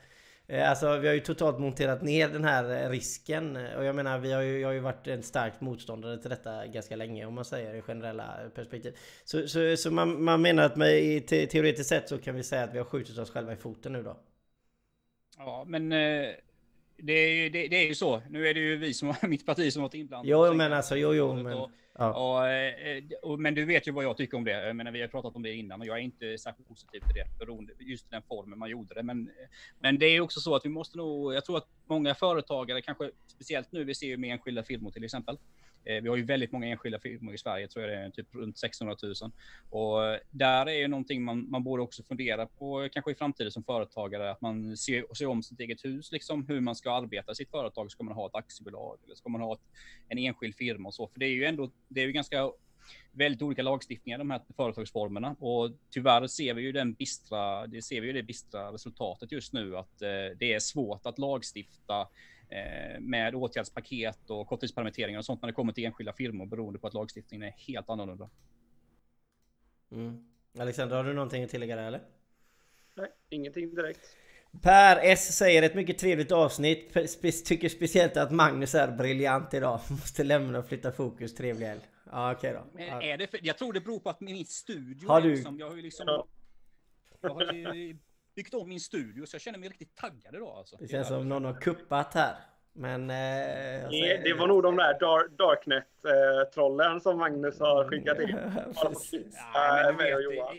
[0.48, 4.32] Eh, alltså vi har ju totalt monterat ner den här risken och jag menar vi
[4.32, 7.46] har ju, jag har ju varit en stark motståndare till detta ganska länge om man
[7.46, 8.98] säger i generella perspektiv.
[9.24, 12.74] Så, så, så man, man menar att med, teoretiskt sett så kan vi säga att
[12.74, 14.18] vi har skjutit oss själva i foten nu då?
[15.38, 15.94] Ja men
[16.98, 18.22] det är, ju, det, det, är ju så.
[18.30, 20.30] Nu är det ju vi som har mitt parti som har varit inblandat.
[20.30, 21.54] Jo, men alltså, jo, jo, men...
[21.54, 22.14] Och, ja.
[22.14, 24.68] och, eh, och, men du vet ju vad jag tycker om det.
[24.68, 27.14] Jag menar, vi har pratat om det innan och jag är inte särskilt positiv till
[27.16, 29.04] det, beroende just den formen man gjorde det.
[29.04, 29.30] Men,
[29.80, 33.12] men det är också så att vi måste nog, jag tror att många företagare, kanske
[33.28, 35.38] speciellt nu, vi ser ju med enskilda firmor till exempel,
[35.88, 38.36] Eh, vi har ju väldigt många enskilda firmor i Sverige, tror jag det är typ
[38.36, 39.32] runt 600 000.
[39.70, 43.16] Och eh, där är ju någonting man, man borde också fundera på, eh, kanske i
[43.16, 46.92] framtiden som företagare, att man ser, ser om sitt eget hus, liksom hur man ska
[46.92, 47.92] arbeta i sitt företag.
[47.92, 49.62] Ska man ha ett aktiebolag eller ska man ha ett,
[50.08, 51.08] en enskild firma och så?
[51.08, 52.52] För det är ju ändå, det är ju ganska
[53.12, 55.36] väldigt olika lagstiftningar, de här företagsformerna.
[55.40, 59.54] Och tyvärr ser vi ju den bistra, det ser vi ju det bistra resultatet just
[59.54, 62.08] nu, att eh, det är svårt att lagstifta
[63.00, 66.94] med åtgärdspaket och korttidspermitteringar och sånt när det kommer till enskilda firmor beroende på att
[66.94, 68.30] lagstiftningen är helt annorlunda.
[69.92, 70.26] Mm.
[70.60, 72.02] Alexander, har du någonting att tillägga där eller?
[72.96, 74.16] Nej, ingenting direkt.
[74.62, 76.94] Per S säger ett mycket trevligt avsnitt.
[77.46, 79.80] Tycker speciellt att Magnus är briljant idag.
[79.90, 81.36] Måste lämna och flytta fokus.
[81.36, 81.82] Trevlig helg.
[82.12, 82.70] Ja, okej okay då.
[82.74, 85.36] Men är det för, jag tror det beror på att min studio har du...
[85.36, 86.06] Liksom, jag har ju liksom...
[86.08, 86.28] Ja.
[87.22, 87.98] Jag har ju
[88.38, 90.76] byggt om min studio så jag känner mig riktigt taggad idag alltså.
[90.80, 92.36] Det känns som någon har kuppat här.
[92.74, 93.10] Men...
[93.10, 98.38] Eh, det, det var nog de där Dar Darknet-trollen som Magnus har skickat in.
[99.54, 100.54] ja,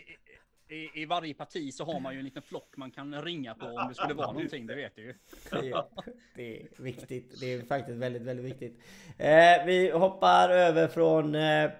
[0.93, 3.87] i varje parti så har man ju en liten flock man kan ringa på om
[3.89, 5.13] det skulle vara någonting, det vet du ju.
[5.51, 5.83] Det,
[6.35, 7.39] det är viktigt.
[7.39, 8.79] Det är faktiskt väldigt, väldigt viktigt.
[9.17, 11.71] Eh, vi hoppar över från eh,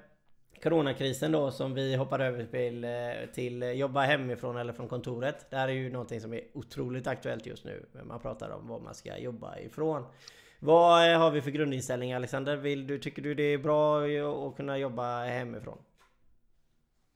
[0.63, 5.45] Coronakrisen då som vi hoppar över till, eh, till jobba hemifrån eller från kontoret.
[5.49, 7.85] Det här är ju någonting som är otroligt aktuellt just nu.
[8.03, 10.03] Man pratar om vad man ska jobba ifrån.
[10.59, 12.57] Vad eh, har vi för grundinställning Alexander?
[12.57, 14.01] Vill du, tycker du det är bra
[14.47, 15.77] att kunna jobba hemifrån?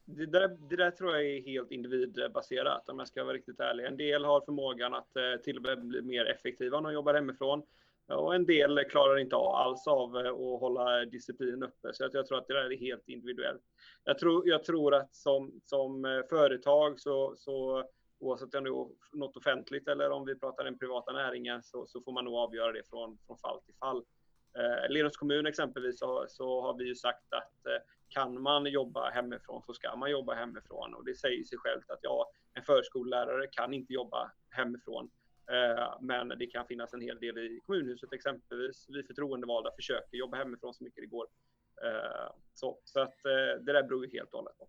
[0.05, 3.85] Det där, det där tror jag är helt individbaserat om jag ska vara riktigt ärlig.
[3.85, 7.13] En del har förmågan att eh, till och med bli mer effektiva när de jobbar
[7.13, 7.63] hemifrån.
[8.07, 11.93] Och en del klarar inte alls av eh, att hålla disciplinen uppe.
[11.93, 13.63] Så jag tror att det där är helt individuellt.
[14.03, 17.83] Jag tror, jag tror att som, som eh, företag så, så
[18.19, 22.01] oavsett om det är något offentligt eller om vi pratar den privata näringen så, så
[22.01, 24.03] får man nog avgöra det från, från fall till fall.
[24.57, 29.09] Eh, Lerums kommun exempelvis så, så, har vi ju sagt att eh, kan man jobba
[29.09, 33.47] hemifrån så ska man jobba hemifrån och det säger sig självt att ja, en förskollärare
[33.47, 35.09] kan inte jobba hemifrån.
[35.51, 38.85] Eh, men det kan finnas en hel del i kommunhuset exempelvis.
[38.89, 41.27] Vi förtroendevalda försöker jobba hemifrån så mycket det går.
[41.83, 44.67] Eh, så, så att eh, det där beror ju helt och hållet på.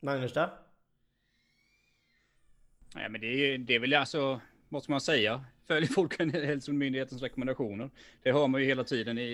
[0.00, 0.50] Magnus då?
[2.94, 5.44] Nej, men det är, det är väl alltså, vad ska man säga?
[5.66, 7.90] Följer Folkhälsomyndighetens rekommendationer.
[8.22, 9.32] Det hör man ju hela tiden i,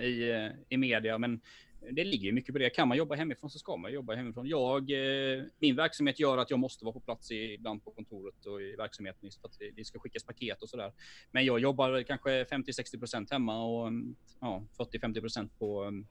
[0.00, 1.40] i, i media, men
[1.80, 2.70] det ligger mycket på det.
[2.70, 4.46] Kan man jobba hemifrån så ska man jobba hemifrån.
[4.46, 8.62] Jag, eh, min verksamhet gör att jag måste vara på plats ibland på kontoret och
[8.62, 10.92] i verksamheten för att det ska skickas paket och sådär.
[11.30, 16.06] Men jag jobbar kanske 50-60 procent hemma och mm, ja, 40-50 procent på, mm,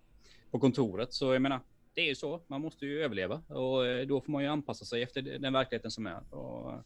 [0.52, 1.14] på kontoret.
[1.14, 1.60] Så jag menar,
[1.94, 2.42] det är ju så.
[2.48, 5.92] Man måste ju överleva och eh, då får man ju anpassa sig efter den verkligheten
[5.92, 6.34] som är.
[6.34, 6.80] Och, eh,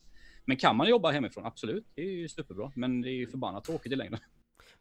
[0.45, 1.45] men kan man jobba hemifrån?
[1.45, 2.71] Absolut, det är ju superbra.
[2.75, 4.19] Men det är ju förbannat tråkigt i längden.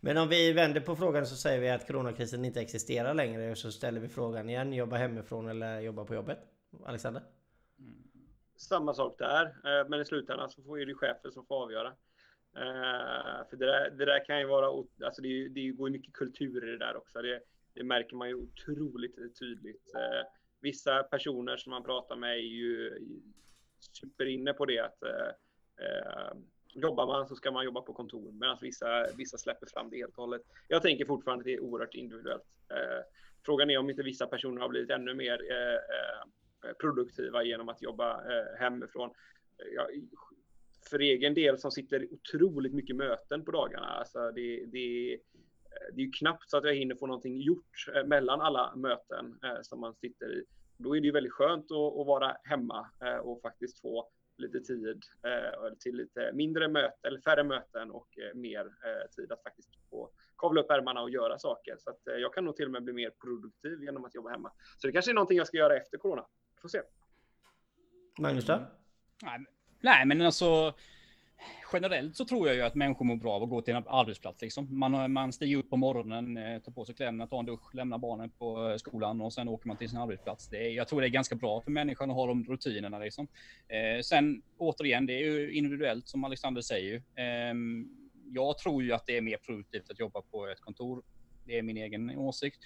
[0.02, 3.58] Men om vi vänder på frågan så säger vi att coronakrisen inte existerar längre och
[3.58, 4.72] så ställer vi frågan igen.
[4.72, 6.38] Jobba hemifrån eller jobba på jobbet?
[6.84, 7.22] Alexander?
[7.78, 7.94] Mm.
[8.56, 11.88] Samma sak där, eh, men i slutändan så får ju det chefen som får avgöra.
[12.56, 16.12] Eh, för det där, det där kan ju vara, alltså det, det går ju mycket
[16.12, 17.22] kultur i det där också.
[17.22, 17.40] Det,
[17.74, 19.94] det märker man ju otroligt tydligt.
[19.94, 20.28] Eh,
[20.60, 22.98] vissa personer som man pratar med är ju
[23.92, 25.02] superinne på det att
[26.74, 30.16] jobbar man så ska man jobba på kontor medan vissa, vissa släpper fram det helt
[30.16, 30.42] och hållet.
[30.68, 32.58] Jag tänker fortfarande att det är oerhört individuellt.
[32.70, 33.04] Eh,
[33.44, 37.82] frågan är om inte vissa personer har blivit ännu mer eh, eh produktiva genom att
[37.82, 39.10] jobba eh, hemifrån.
[39.58, 39.86] Eh, jag,
[40.90, 43.86] för egen del som sitter otroligt mycket möten på dagarna.
[43.86, 45.18] Alltså det, det, eh,
[45.92, 49.62] det är ju knappt så att jag hinner få någonting gjort mellan alla möten eh,
[49.62, 50.44] som man sitter i.
[50.76, 52.90] Då är det ju väldigt skönt att, att vara hemma
[53.22, 58.34] och faktiskt få lite tid eh, till lite mindre möten eller färre möten och eh,
[58.34, 61.76] mer eh, tid att faktiskt få kavla upp ärmarna och göra saker.
[61.78, 64.52] Så att jag kan nog till och med bli mer produktiv genom att jobba hemma.
[64.76, 66.26] Så det kanske är någonting jag ska göra efter corona.
[66.60, 66.80] Får se.
[68.18, 68.66] Magnus då?
[69.22, 69.46] Nej,
[69.80, 70.74] nej men alltså
[71.72, 74.42] generellt så tror jag ju att människor mår bra av att gå till en arbetsplats.
[74.42, 74.78] Liksom.
[74.78, 77.98] Man, man stiger upp på morgonen, eh, tar på sig kläderna, tar en dusch, lämnar
[77.98, 80.48] barnen på eh, skolan och sen åker man till sin arbetsplats.
[80.48, 82.98] Det är, jag tror det är ganska bra för människan att ha de rutinerna.
[82.98, 83.28] Liksom.
[83.68, 86.96] Eh, sen återigen, det är ju individuellt som Alexander säger.
[86.96, 87.54] Eh,
[88.32, 91.02] jag tror ju att det är mer produktivt att jobba på ett kontor.
[91.50, 92.58] Det är min egen åsikt.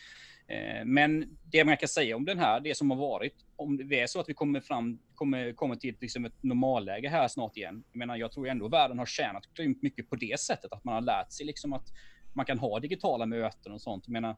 [0.46, 4.00] Eh, men det man kan säga om den här, det som har varit, om det
[4.00, 7.84] är så att vi kommer fram, kommer, kommer till liksom ett normalläge här snart igen.
[7.92, 10.94] Jag menar, jag tror ändå världen har tjänat grymt mycket på det sättet, att man
[10.94, 11.86] har lärt sig liksom att
[12.34, 14.04] man kan ha digitala möten och sånt.
[14.06, 14.36] Jag menar,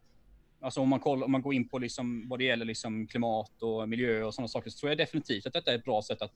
[0.61, 3.63] Alltså om man, kollar, om man går in på liksom vad det gäller liksom klimat
[3.63, 6.23] och miljö och sådana saker så tror jag definitivt att detta är ett bra sätt
[6.23, 6.33] att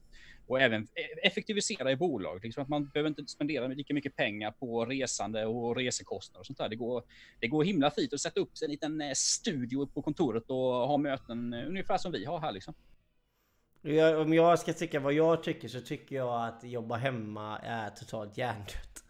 [0.46, 2.40] och även e- effektivisera i bolag.
[2.42, 6.58] Liksom att man behöver inte spendera lika mycket pengar på resande och resekostnader och sånt
[6.58, 6.68] där.
[6.68, 7.02] Det går,
[7.40, 10.96] det går himla fint att sätta upp en liten eh, studio på kontoret och ha
[10.96, 12.74] möten eh, ungefär som vi har här liksom.
[14.16, 18.38] om jag ska tycka vad jag tycker så tycker jag att jobba hemma är totalt
[18.38, 19.04] hjärndött.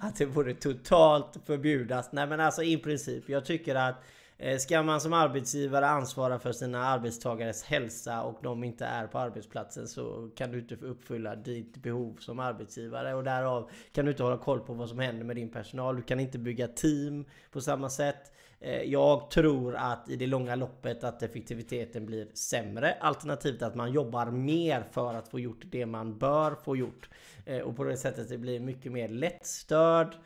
[0.00, 2.12] Att det borde totalt förbjudas.
[2.12, 3.28] Nej men alltså i princip.
[3.28, 4.04] Jag tycker att
[4.38, 9.18] Eh, ska man som arbetsgivare ansvara för sina arbetstagares hälsa och de inte är på
[9.18, 14.22] arbetsplatsen så kan du inte uppfylla ditt behov som arbetsgivare och därav kan du inte
[14.22, 15.96] hålla koll på vad som händer med din personal.
[15.96, 18.32] Du kan inte bygga team på samma sätt.
[18.60, 22.92] Eh, jag tror att i det långa loppet att effektiviteten blir sämre.
[23.00, 27.08] Alternativt att man jobbar mer för att få gjort det man bör få gjort.
[27.44, 30.16] Eh, och på det sättet det blir mycket mer lättstörd.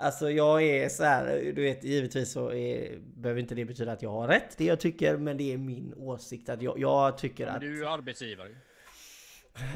[0.00, 4.02] Alltså jag är så här, du vet givetvis så är, behöver inte det betyda att
[4.02, 7.46] jag har rätt det jag tycker men det är min åsikt att jag, jag tycker
[7.46, 7.60] ja, att...
[7.60, 8.48] du är ju arbetsgivare.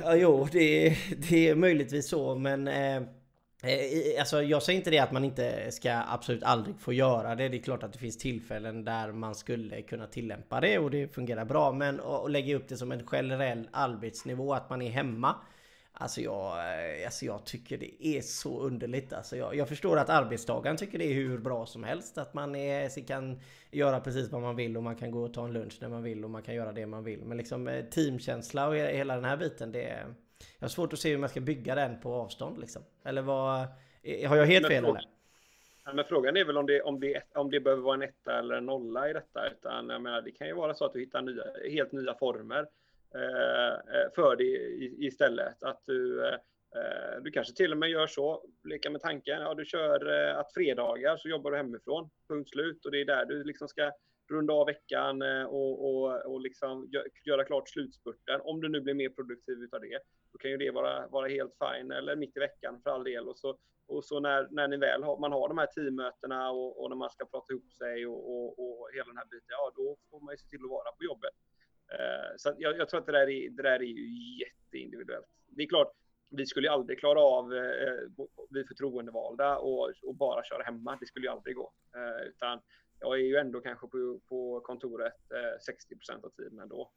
[0.02, 0.96] Ja jo, det,
[1.30, 3.02] det är möjligtvis så men eh,
[3.64, 7.48] Eh, alltså jag säger inte det att man inte ska absolut aldrig få göra det.
[7.48, 11.14] Det är klart att det finns tillfällen där man skulle kunna tillämpa det och det
[11.14, 11.72] fungerar bra.
[11.72, 15.36] Men att lägga upp det som en generell arbetsnivå, att man är hemma.
[15.94, 19.12] Alltså jag, eh, alltså jag tycker det är så underligt.
[19.12, 22.18] Alltså jag, jag förstår att arbetstagaren tycker det är hur bra som helst.
[22.18, 23.40] Att man är, kan
[23.70, 26.02] göra precis vad man vill och man kan gå och ta en lunch när man
[26.02, 27.24] vill och man kan göra det man vill.
[27.24, 30.14] Men liksom eh, teamkänsla och hela den här biten det är...
[30.58, 32.82] Jag har svårt att se hur man ska bygga den på avstånd liksom.
[33.04, 33.66] Eller vad...
[34.02, 35.08] Eh, har jag helt fel eller?
[35.94, 38.54] Men frågan är väl om det, om, det, om det behöver vara en etta eller
[38.54, 39.50] en nolla i detta.
[39.50, 42.66] Utan jag menar, det kan ju vara så att du hittar nya, helt nya former
[43.14, 44.44] Eh, eh, för det
[45.06, 45.62] istället.
[45.62, 49.64] Att du, eh, du kanske till och med gör så, leka med tanken, ja du
[49.64, 52.84] kör eh, att fredagar så jobbar du hemifrån, punkt slut.
[52.84, 53.92] Och det är där du liksom ska
[54.30, 56.90] runda av veckan eh, och, och, och liksom
[57.24, 58.40] göra klart slutspurten.
[58.40, 59.98] Om du nu blir mer produktiv utav det,
[60.32, 63.28] då kan ju det vara, vara helt fine, eller mitt i veckan för all del.
[63.28, 66.82] Och så, och så när, när ni väl har, man har de här teammötena och,
[66.82, 69.72] och när man ska prata ihop sig och, och, och hela den här biten, ja
[69.76, 71.34] då får man ju se till att vara på jobbet.
[71.92, 75.26] Eh, så jag, jag, tror att det där, är, det där är ju jätteindividuellt.
[75.48, 75.92] Det är klart,
[76.30, 80.96] vi skulle ju aldrig klara av, eh, vi förtroendevalda, och, och bara köra hemma.
[81.00, 81.72] Det skulle ju aldrig gå.
[81.96, 82.60] Eh, utan
[83.00, 86.90] jag är ju ändå kanske på, på kontoret eh, 60% av tiden ändå.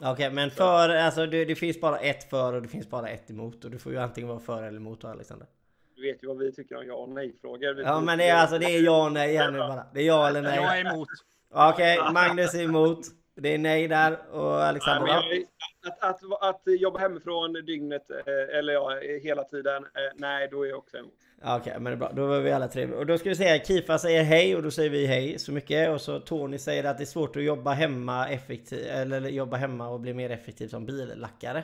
[0.00, 3.08] Okej, okay, men för, alltså det, det, finns bara ett för och det finns bara
[3.08, 5.48] ett emot och du får ju antingen vara för eller emot Alexander.
[5.94, 7.80] Du vet ju vad vi tycker om ja och nej-frågor.
[7.80, 9.86] Ja, men det är alltså det är ja och nej här nu bara.
[9.94, 10.56] Det är ja eller nej.
[10.56, 11.08] Jag är emot.
[11.50, 12.98] Okej, okay, Magnus är emot.
[13.34, 15.06] Det är nej där och Alexander?
[15.06, 15.46] Nej,
[15.86, 20.68] att, att, att, jobba hemifrån dygnet, eh, eller ja, hela tiden, eh, nej, då är
[20.68, 21.12] jag också emot.
[21.42, 22.12] Okej, okay, men det är bra.
[22.12, 22.92] Då var vi alla tre.
[22.92, 25.90] Och då ska vi säga Kifa säger hej och då säger vi hej så mycket.
[25.90, 29.88] Och så Tony säger att det är svårt att jobba hemma effektivt, eller jobba hemma
[29.88, 31.62] och bli mer effektiv som billackare.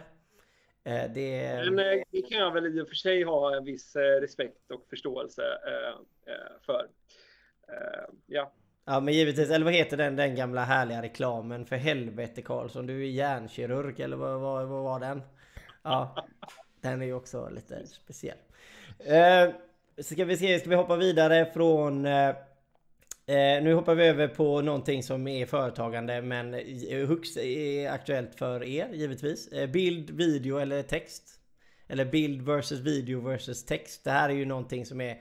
[0.85, 1.63] Eh, det...
[1.65, 1.77] Men
[2.11, 5.43] det kan jag väl i och för sig ha en viss respekt och förståelse
[6.67, 6.87] för.
[8.27, 8.53] Ja.
[8.91, 11.67] Ja men givetvis, eller vad heter den, den gamla härliga reklamen?
[11.67, 15.23] För helvete Karlsson, du är hjärnkirurg eller vad, vad, vad var den?
[15.83, 16.27] Ja,
[16.81, 18.37] den är ju också lite speciell.
[18.99, 19.55] Eh,
[20.03, 24.61] ska vi se, ska vi hoppa vidare från eh, eh nu hoppar vi över på
[24.61, 26.55] någonting som är företagande men
[26.91, 29.49] högst är aktuellt för er givetvis.
[29.49, 31.41] Eh, bild, video eller text.
[31.89, 34.05] Eller bild versus video versus text.
[34.05, 35.19] Det här är ju någonting som är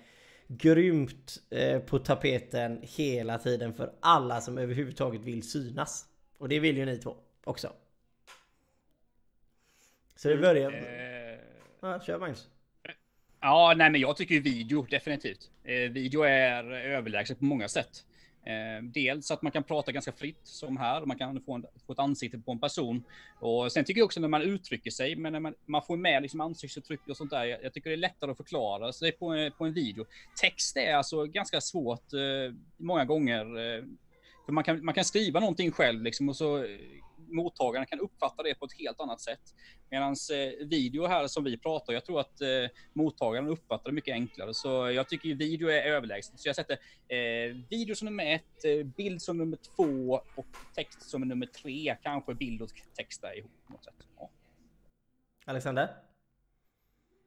[0.47, 6.05] grymt eh, på tapeten hela tiden för alla som överhuvudtaget vill synas.
[6.37, 7.73] Och det vill ju ni två också.
[10.15, 10.71] Så vi börjar...
[10.71, 11.39] Mm.
[11.79, 12.47] Ja, kör Magnus.
[13.39, 15.51] Ja, nej men jag tycker ju video definitivt.
[15.63, 18.05] Eh, video är överlägset på många sätt.
[18.47, 21.93] Eh, dels att man kan prata ganska fritt som här, man kan få, en, få
[21.93, 23.03] ett ansikte på en person.
[23.39, 26.21] Och sen tycker jag också när man uttrycker sig, men när man, man får med
[26.21, 27.45] liksom ansiktsuttryck och sånt där.
[27.45, 30.05] Jag, jag, tycker det är lättare att förklara sig på, eh, på en video.
[30.41, 33.39] Text är alltså ganska svårt eh, många gånger.
[33.39, 33.83] Eh,
[34.45, 36.79] för man kan, man kan skriva någonting själv liksom och så eh,
[37.28, 39.41] mottagarna kan uppfatta det på ett helt annat sätt.
[39.89, 42.47] Medan eh, video här som vi pratar, jag tror att eh,
[42.93, 44.53] mottagaren uppfattar det mycket enklare.
[44.53, 46.39] Så jag tycker video är överlägset.
[46.39, 51.09] Så jag sätter eh, video som nummer ett, eh, bild som nummer två och text
[51.09, 51.97] som nummer tre.
[52.03, 54.07] Kanske bild och text där ihop på något sätt.
[54.17, 54.30] Ja.
[55.45, 55.89] Alexander?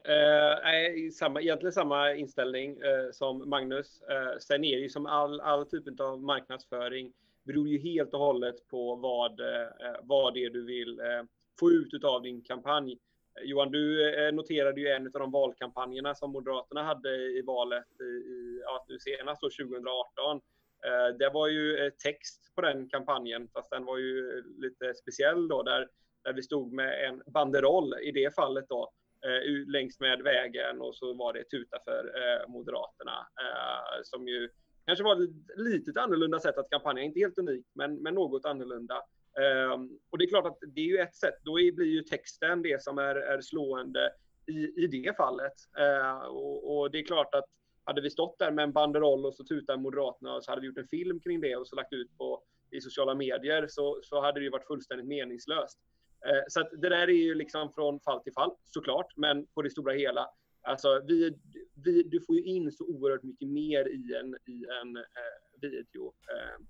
[0.08, 4.02] Uh, nej, samma, egentligen samma inställning uh, som Magnus.
[4.10, 7.12] Uh, sen är det ju som all, all typ av marknadsföring
[7.52, 9.68] beror ju helt och hållet på vad, eh,
[10.02, 11.22] vad det är du vill eh,
[11.60, 12.92] få ut av din kampanj.
[12.92, 17.84] Eh, Johan, du eh, noterade ju en av de valkampanjerna som Moderaterna hade i valet
[18.00, 20.40] i, ja, nu senast då 2018.
[20.86, 25.48] Eh, det var ju eh, text på den kampanjen, fast den var ju lite speciell
[25.48, 25.88] då, där,
[26.24, 28.90] där vi stod med en banderoll i det fallet då,
[29.66, 32.02] längs med vägen och så var det tuta för
[32.48, 33.26] Moderaterna,
[34.02, 34.48] som ju
[34.86, 39.02] kanske var ett litet annorlunda sätt att kampanja, inte helt unikt, men, men något annorlunda.
[39.74, 42.62] Um, och det är klart att det är ju ett sätt, då blir ju texten
[42.62, 44.12] det som är, är slående
[44.46, 45.52] i, i det fallet.
[45.78, 47.44] Uh, och, och, det är klart att
[47.84, 50.66] hade vi stått där med en banderoll och så tutar Moderaterna och så hade vi
[50.66, 54.20] gjort en film kring det och så lagt ut på i sociala medier så, så
[54.20, 55.78] hade det ju varit fullständigt meningslöst.
[56.26, 59.62] Uh, så att det där är ju liksom från fall till fall såklart, men på
[59.62, 60.28] det stora hela
[60.62, 61.38] Alltså, vi,
[61.74, 66.06] vi, du får ju in så oerhört mycket mer i en, i en eh, video.
[66.06, 66.64] Eh,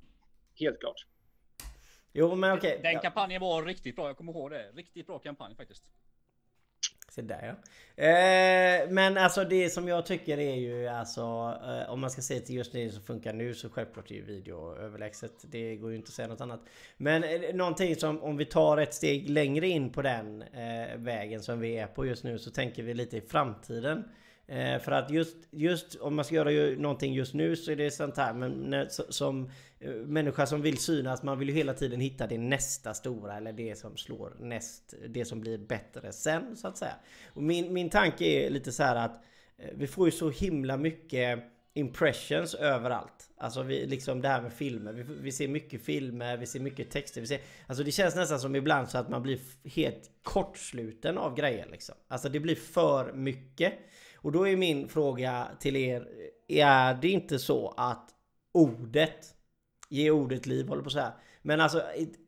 [0.55, 1.07] helt klart.
[2.13, 2.79] Jo, men okej.
[2.79, 2.93] Okay.
[2.93, 4.07] Den kampanjen var riktigt bra.
[4.07, 4.71] Jag kommer ihåg det.
[4.75, 5.85] Riktigt bra kampanj faktiskt.
[7.21, 7.55] Se där ja.
[8.05, 11.21] Eh, men alltså det som jag tycker är ju alltså
[11.67, 14.23] eh, Om man ska se till just det som funkar nu så självklart är ju
[14.23, 15.33] video överlägset.
[15.43, 16.61] Det går ju inte att säga något annat.
[16.97, 21.43] Men eh, någonting som om vi tar ett steg längre in på den eh, vägen
[21.43, 24.05] som vi är på just nu så tänker vi lite i framtiden.
[24.47, 27.77] Eh, för att just, just om man ska göra ju någonting just nu så är
[27.77, 28.35] det sånt här.
[28.35, 29.51] Men när, som
[29.81, 33.53] Eh, människa som vill synas, man vill ju hela tiden hitta det nästa stora eller
[33.53, 36.95] det som slår näst, det som blir bättre sen så att säga.
[37.27, 39.25] Och min, min tanke är lite så här att
[39.59, 43.31] eh, vi får ju så himla mycket impressions överallt.
[43.37, 44.93] Alltså vi, liksom det här med filmer.
[44.93, 47.21] Vi, vi, ser mycket filmer, vi ser mycket texter.
[47.21, 51.35] Vi ser, alltså det känns nästan som ibland så att man blir helt kortsluten av
[51.35, 51.95] grejer liksom.
[52.09, 53.75] Alltså det blir för mycket.
[54.15, 56.09] Och då är min fråga till er.
[56.49, 58.11] Är det inte så att
[58.53, 59.35] ordet,
[59.91, 61.13] ge ordet liv håller på att säga.
[61.43, 61.83] Men alltså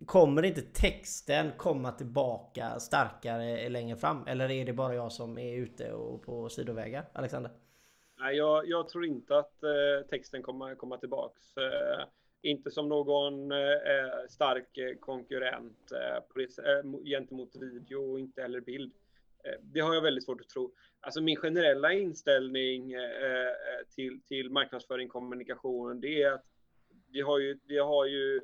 [0.07, 4.27] kommer inte texten komma tillbaka starkare längre fram?
[4.27, 7.05] Eller är det bara jag som är ute och på sidovägar?
[7.13, 7.51] Alexander?
[8.19, 11.57] Nej, jag, jag tror inte att eh, texten kommer komma tillbaks.
[11.57, 12.07] Eh,
[12.43, 13.59] inte som någon eh,
[14.29, 18.93] stark eh, konkurrent eh, eh gentemot video och inte heller bild.
[19.45, 20.73] Eh, det har jag väldigt svårt att tro.
[21.01, 22.95] Alltså min generella inställning
[23.95, 26.52] till, till marknadsföring och kommunikation, det är att
[27.13, 28.41] vi har ju, vi har ju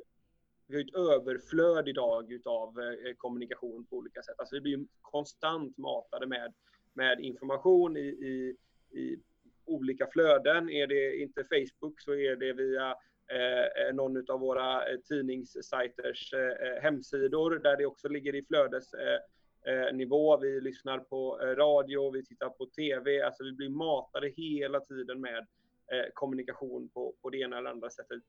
[0.69, 4.35] vi har ett överflöd idag utav eh, kommunikation på olika sätt.
[4.39, 6.55] Alltså vi blir konstant matade med,
[6.95, 8.57] med information i, i,
[8.99, 9.19] i
[9.65, 10.71] olika flöden.
[10.71, 12.95] Är det inte Facebook så är det via
[13.33, 20.35] eh, eh någon av våra eh, tidningssajters eh, hemsidor där det också ligger i flödesnivå.
[20.35, 23.23] Eh, vi lyssnar på radio, vi tittar på TV.
[23.23, 25.47] Alltså vi blir matade hela tiden med
[26.15, 28.23] kommunikation på, på det ena eller andra sättet.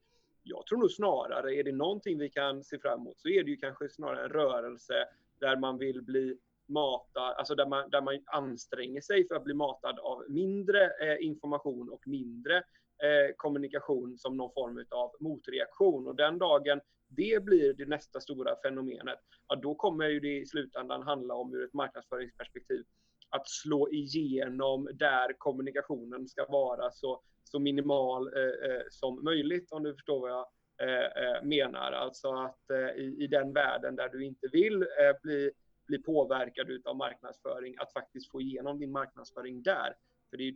[0.44, 3.52] Jag tror nog snarare, är det någonting vi kan se fram emot så är det
[3.52, 5.06] ju kanske snarare en rörelse
[5.40, 6.38] där man vill bli
[6.68, 11.26] matad, alltså där man, där man anstränger sig för att bli matad av mindre eh,
[11.26, 16.08] information och mindre eh, kommunikation som någon form av motreaktion.
[16.08, 20.46] Och den dagen det blir det nästa stora fenomenet, ja, då kommer ju det i
[20.46, 22.84] slutändan handla om ur ett marknadsföringsperspektiv
[23.30, 29.84] att slå igenom där kommunikationen ska vara så, så minimal eh, eh som möjligt, om
[29.84, 30.46] du förstår vad jag
[30.82, 31.92] eh, eh menar.
[31.92, 34.86] Alltså att eh, i, i den världen där du inte vill
[35.22, 35.52] bli
[35.90, 39.96] bli påverkad utav marknadsföring, att faktiskt få igenom din marknadsföring där.
[40.30, 40.56] För det är,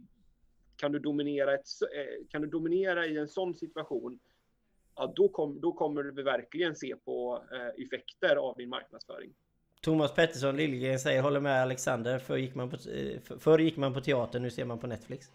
[0.76, 4.20] kan, du dominera ett, eh, kan du dominera i en sån situation,
[4.96, 9.34] ja, då, kom, då kommer du verkligen se på eh, effekter av din marknadsföring.
[9.84, 12.20] Thomas Pettersson Liljegren säger håller med Alexander.
[12.20, 15.32] Förr gick, man på, eh, förr gick man på teater, nu ser man på Netflix.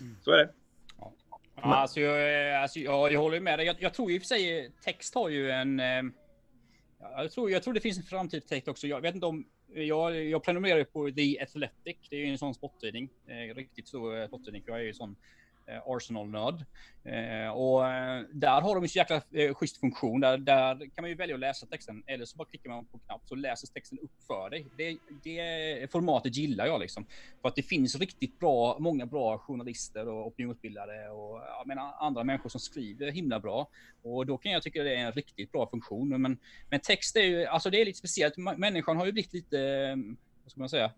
[0.00, 0.16] Mm.
[0.22, 0.52] Så är det.
[0.98, 1.12] Ja.
[1.54, 3.66] Alltså, jag, alltså, jag, jag håller med dig.
[3.66, 5.80] Jag, jag tror i och för sig text har ju en
[7.16, 8.86] jag tror, jag tror det finns en framtid för tech också.
[8.86, 9.46] Jag vet inte om...
[9.74, 11.96] Jag, jag prenumererar på The Athletic.
[12.10, 13.10] Det är ju en sån sporttidning.
[13.26, 14.62] Eh, riktigt stor sporttidning.
[14.66, 15.16] Jag är ju sån Eh,
[15.68, 16.64] Eh, Arsenal-nörd.
[17.04, 19.22] Eh, och eh, där har de en så jäkla
[19.54, 20.20] schysst funktion.
[20.20, 22.98] Där, där kan man ju välja att läsa texten eller så bara klickar man på
[22.98, 24.66] knapp så läses texten upp för dig.
[24.76, 27.06] Det, det formatet gillar jag liksom.
[27.42, 32.24] För att det finns riktigt bra, många bra journalister och opinionsbildare och jag menar, andra
[32.24, 33.68] människor som skriver himla bra.
[34.02, 36.22] Och då kan jag tycka det är en riktigt bra funktion.
[36.22, 36.38] Men,
[36.70, 38.36] men text är ju, alltså det är lite speciellt.
[38.36, 39.90] Människan har ju blivit lite,
[40.42, 40.90] vad ska man säga,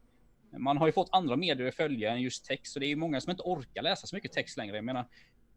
[0.58, 3.20] man har ju fått andra medier att följa än just text, så det är många
[3.20, 4.76] som inte orkar läsa så mycket text längre.
[4.76, 5.06] Jag menar,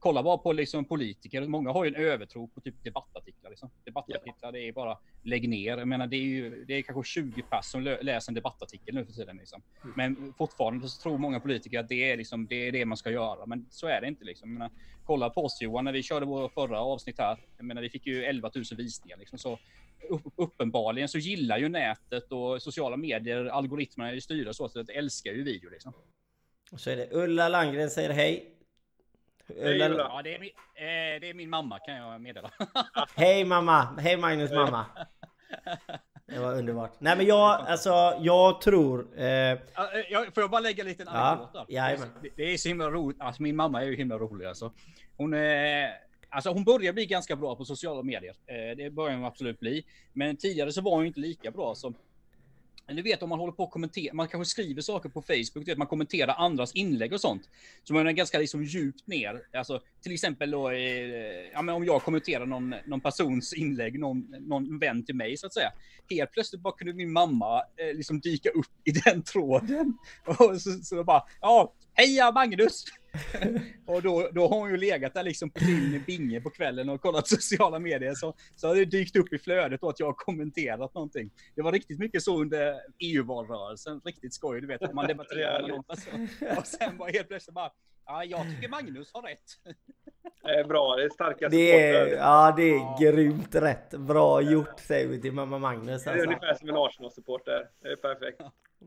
[0.04, 1.48] kolla bara på liksom politiker.
[1.48, 3.50] Många har ju en övertro på typ debattartiklar.
[3.50, 3.70] Liksom.
[3.86, 5.78] Debattartiklar, det är bara lägg ner.
[5.78, 9.06] Jag menar, det är ju det är kanske 20 pass som läser en debattartikel nu
[9.06, 9.38] för tiden.
[9.38, 9.62] Liksom.
[9.84, 9.94] Mm.
[9.96, 13.12] Men fortfarande så tror många politiker att det är, liksom, det är det man ska
[13.12, 13.46] göra.
[13.46, 14.26] Men så är det inte.
[14.26, 14.50] Liksom.
[14.50, 14.72] Jag menar,
[15.06, 17.38] kolla på oss Johan, när vi körde vår förra avsnitt här.
[17.58, 19.18] Jag menar, vi fick ju 11 000 visningar.
[19.18, 19.40] Liksom.
[19.40, 19.60] Så
[20.36, 25.32] uppenbarligen så gillar ju nätet och sociala medier, algoritmerna är styrda så att det älskar
[25.32, 25.94] ju video liksom.
[26.72, 28.50] Och så är det Ulla Landgren säger hej.
[29.48, 29.88] Ulla...
[29.88, 32.52] Hej, ja, det är, min, eh, det är min mamma kan jag meddela.
[33.16, 34.00] hej mamma!
[34.00, 34.86] Hej Magnus mamma!
[36.26, 36.92] Det var underbart.
[37.00, 39.20] Nej men jag, alltså jag tror...
[39.20, 39.52] Eh...
[39.52, 39.58] eh
[40.34, 42.00] får jag bara lägga en liten anekdot ja, där?
[42.36, 43.22] Det, är så himla roligt.
[43.22, 44.72] Alltså min mamma är ju himla rolig alltså.
[45.18, 45.90] Hon är...
[46.34, 48.36] Alltså hon börjar bli ganska bra på sociala medier.
[48.48, 49.86] Eh, det börjar hon absolut bli.
[50.14, 51.96] Men tidigare så var hon inte lika bra som
[52.88, 55.78] du vet om man håller på att kommentera, man kanske skriver saker på Facebook, vet,
[55.78, 57.50] man kommenterar andras inlägg och sånt.
[57.84, 59.42] Så man är ganska liksom djupt ner.
[59.54, 60.78] Alltså, till exempel då, eh,
[61.54, 65.54] ja, om jag kommenterar någon, någon persons inlägg, någon, någon vän till mig så att
[65.54, 65.72] säga.
[66.10, 69.98] Helt plötsligt bara kunde min mamma eh, liksom dyka upp i den tråden.
[70.26, 72.86] Och så, så bara, ja, heja Magnus!
[73.86, 77.02] och då, då har hon ju legat där liksom på sin binge på kvällen och
[77.02, 78.14] kollat sociala medier.
[78.16, 81.32] Så, så har det dykt upp i flödet då att jag har kommenterat någonting.
[81.56, 84.02] Det var riktigt mycket så under EU-valrörelsen.
[84.06, 84.94] Riktigt skoj, du vet.
[84.94, 86.28] Man debatterar någon person.
[86.58, 87.72] Och sen bara helt plötsligt bara,
[88.06, 89.40] ja, jag tycker Magnus har rätt.
[90.44, 92.98] Det är bra, det är starka det är, Ja, det är ja.
[93.02, 93.90] grymt rätt.
[93.92, 96.04] Bra gjort säger vi till mamma Magnus.
[96.04, 96.28] Det är alltså.
[96.28, 97.70] ungefär som en Arsenal-supporter.
[97.82, 98.42] Det är perfekt.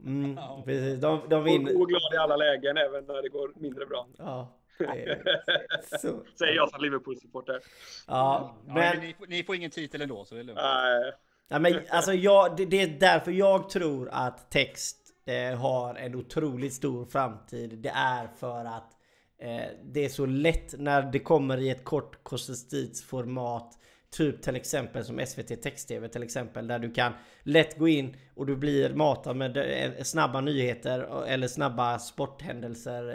[0.05, 1.01] Mm, precis.
[1.01, 1.81] De, de vinner.
[1.81, 4.07] Och glad i alla lägen, även när det går mindre bra.
[4.19, 4.59] Ja.
[6.01, 6.23] Så.
[6.39, 7.61] Säger jag som Liverpool-supporter.
[8.07, 8.77] Ja, men...
[8.77, 10.61] Ja, ni, ni, får ingen titel ändå, så det är lugnt.
[10.63, 11.13] Nej.
[11.49, 16.15] Ja, men alltså jag, det, det, är därför jag tror att text eh, har en
[16.15, 17.79] otroligt stor framtid.
[17.79, 18.96] Det är för att
[19.39, 23.79] Eh, det är så lätt när det kommer i ett kort konsistensformat.
[24.11, 27.13] Typ till exempel som SVT Text-TV till exempel där du kan
[27.43, 33.09] lätt gå in och du blir matad med eh, snabba nyheter eller snabba sporthändelser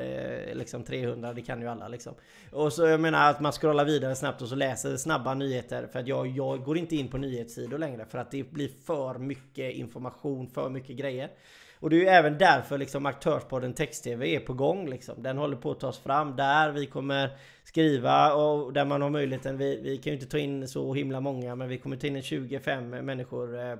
[0.49, 2.13] eh, liksom 300 det kan ju alla liksom.
[2.51, 5.99] Och så jag menar att man scrollar vidare snabbt och så läser snabba nyheter för
[5.99, 9.73] att jag, jag går inte in på nyhetssidor längre för att det blir för mycket
[9.73, 11.29] information, för mycket grejer.
[11.81, 15.23] Och det är ju även därför liksom Aktörspodden Text-TV är på gång liksom.
[15.23, 17.29] Den håller på att tas fram där vi kommer
[17.63, 19.57] skriva och där man har möjligheten.
[19.57, 22.15] Vi, vi kan ju inte ta in så himla många men vi kommer ta in
[22.15, 23.75] en 25 människor eh,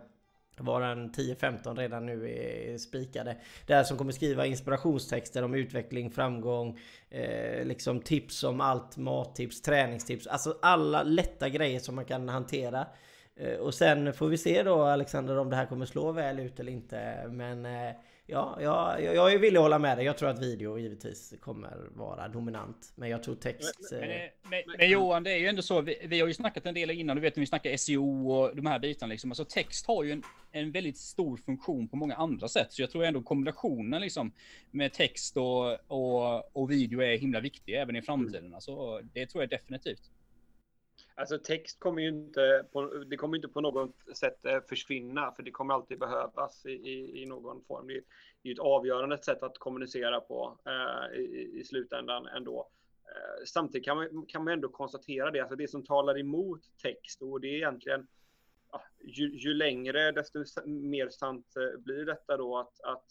[0.57, 3.37] Varan en 10-15 redan nu är spikade.
[3.65, 6.79] Där som kommer skriva inspirationstexter om utveckling, framgång,
[7.09, 10.27] eh, liksom tips om allt, mattips, träningstips.
[10.27, 12.87] Alltså alla lätta grejer som man kan hantera.
[13.35, 16.59] Eh, och sen får vi se då Alexander om det här kommer slå väl ut
[16.59, 17.27] eller inte.
[17.29, 20.05] Men eh, ja, jag, jag är villig att hålla med dig.
[20.05, 22.93] Jag tror att video givetvis kommer vara dominant.
[22.95, 23.91] Men jag tror text...
[23.91, 25.81] Men, men, men, men Johan, det är ju ändå så.
[25.81, 27.15] Vi, vi, har ju snackat en del innan.
[27.15, 29.11] Du vet när vi snackar SEO och de här bitarna.
[29.11, 29.31] Liksom.
[29.31, 32.73] Alltså text har ju en, en väldigt stor funktion på många andra sätt.
[32.73, 34.31] Så jag tror ändå kombinationen liksom
[34.71, 38.53] med text och, och, och video är himla viktig även i framtiden.
[38.53, 40.11] Alltså, det tror jag definitivt.
[41.15, 45.43] Alltså text kommer ju inte på, det kommer inte på något sätt eh, försvinna, för
[45.43, 47.87] det kommer alltid behövas i, i, i någon form.
[47.87, 48.03] Det är,
[48.43, 52.69] ju ett avgörande sätt att kommunicera på eh, i, i slutändan ändå.
[53.05, 57.21] Eh, samtidigt kan man, kan man ändå konstatera det, alltså det som talar emot text
[57.21, 58.07] och det är egentligen
[58.71, 63.05] ja, ju, ju, längre desto mer sant eh, blir detta då att, att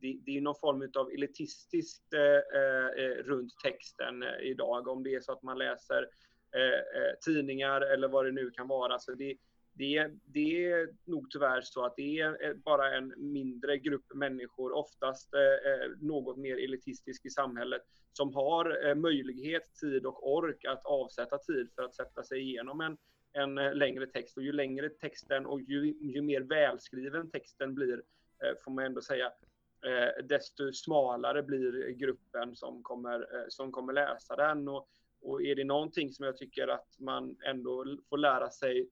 [0.00, 4.88] det, det är någon form av elitistiskt eh, eh, eh, runt texten idag.
[4.88, 6.08] Om det är så att man läser
[6.54, 8.98] Eh, eh, tidningar eller vad det nu kan vara.
[8.98, 9.36] Så det,
[9.72, 14.72] det, det är nog tyvärr så att det är eh, bara en mindre grupp människor,
[14.72, 15.30] oftast
[16.00, 17.82] något mer elitistisk i samhället,
[18.12, 22.96] som har möjlighet, tid och ork att avsätta tid för att sätta sig igenom en,
[23.32, 24.36] en längre text.
[24.36, 28.02] Och ju längre texten och ju, ju mer välskriven texten blir,
[28.64, 29.32] får man ändå säga,
[30.24, 34.68] desto smalare blir gruppen som kommer, som kommer läsa den.
[34.68, 34.88] Och
[35.24, 38.88] och är det någonting som jag tycker att man ändå får lära sig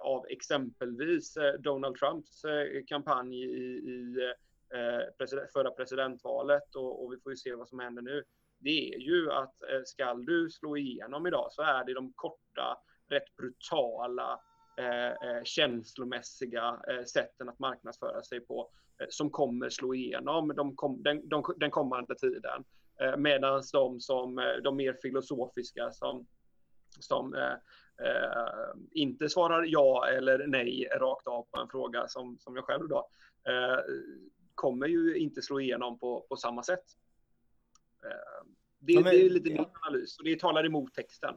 [0.00, 4.16] av exempelvis eh, Donald Trumps eh, kampanj i, i
[4.74, 8.24] eh, president, förra presidentvalet och, och, vi får ju se vad som händer nu.
[8.58, 12.78] Det är ju att skall du slå igenom idag så är det de korta,
[13.08, 14.40] rätt brutala,
[14.76, 18.70] eh, känslomässiga eh, sätten att marknadsföra sig på
[19.00, 22.64] eh, som kommer slå igenom de kom, den, de, den kommande tiden.
[23.00, 26.26] Eh, Medan de som eh, de mer filosofiska som,
[27.00, 27.52] som eh,
[28.06, 32.88] eh, inte svarar ja eller nej rakt av på en fråga som, som jag själv
[32.88, 33.08] då,
[33.48, 33.78] eh,
[34.54, 36.84] kommer ju inte slå igenom på, på samma sätt.
[38.04, 38.46] Eh,
[38.78, 41.34] det, ja, men, det, är lite min analys och det talar emot texten.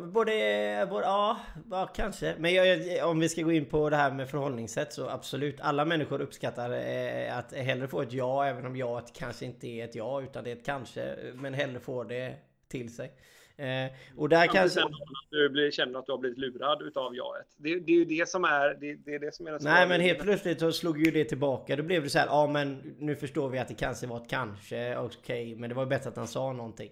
[0.00, 1.40] Både, både ja,
[1.70, 2.34] ja, kanske.
[2.38, 5.60] Men jag, om vi ska gå in på det här med förhållningssätt så absolut.
[5.60, 9.84] Alla människor uppskattar eh, att hellre få ett ja, även om ja kanske inte är
[9.84, 11.16] ett ja, utan det är ett kanske.
[11.34, 12.34] Men hellre få det
[12.68, 13.12] till sig.
[13.56, 14.82] Eh, och där kanske...
[14.82, 14.90] Att
[15.30, 17.46] du blir, känner att du har blivit lurad utav jaet.
[17.56, 20.00] Det, det är ju det som är det, det, är det som är Nej, men
[20.00, 21.76] helt plötsligt så slog ju det tillbaka.
[21.76, 24.30] Då blev det så här, ja men nu förstår vi att det kanske var ett
[24.30, 26.90] kanske, okej, okay, men det var bättre att han sa någonting.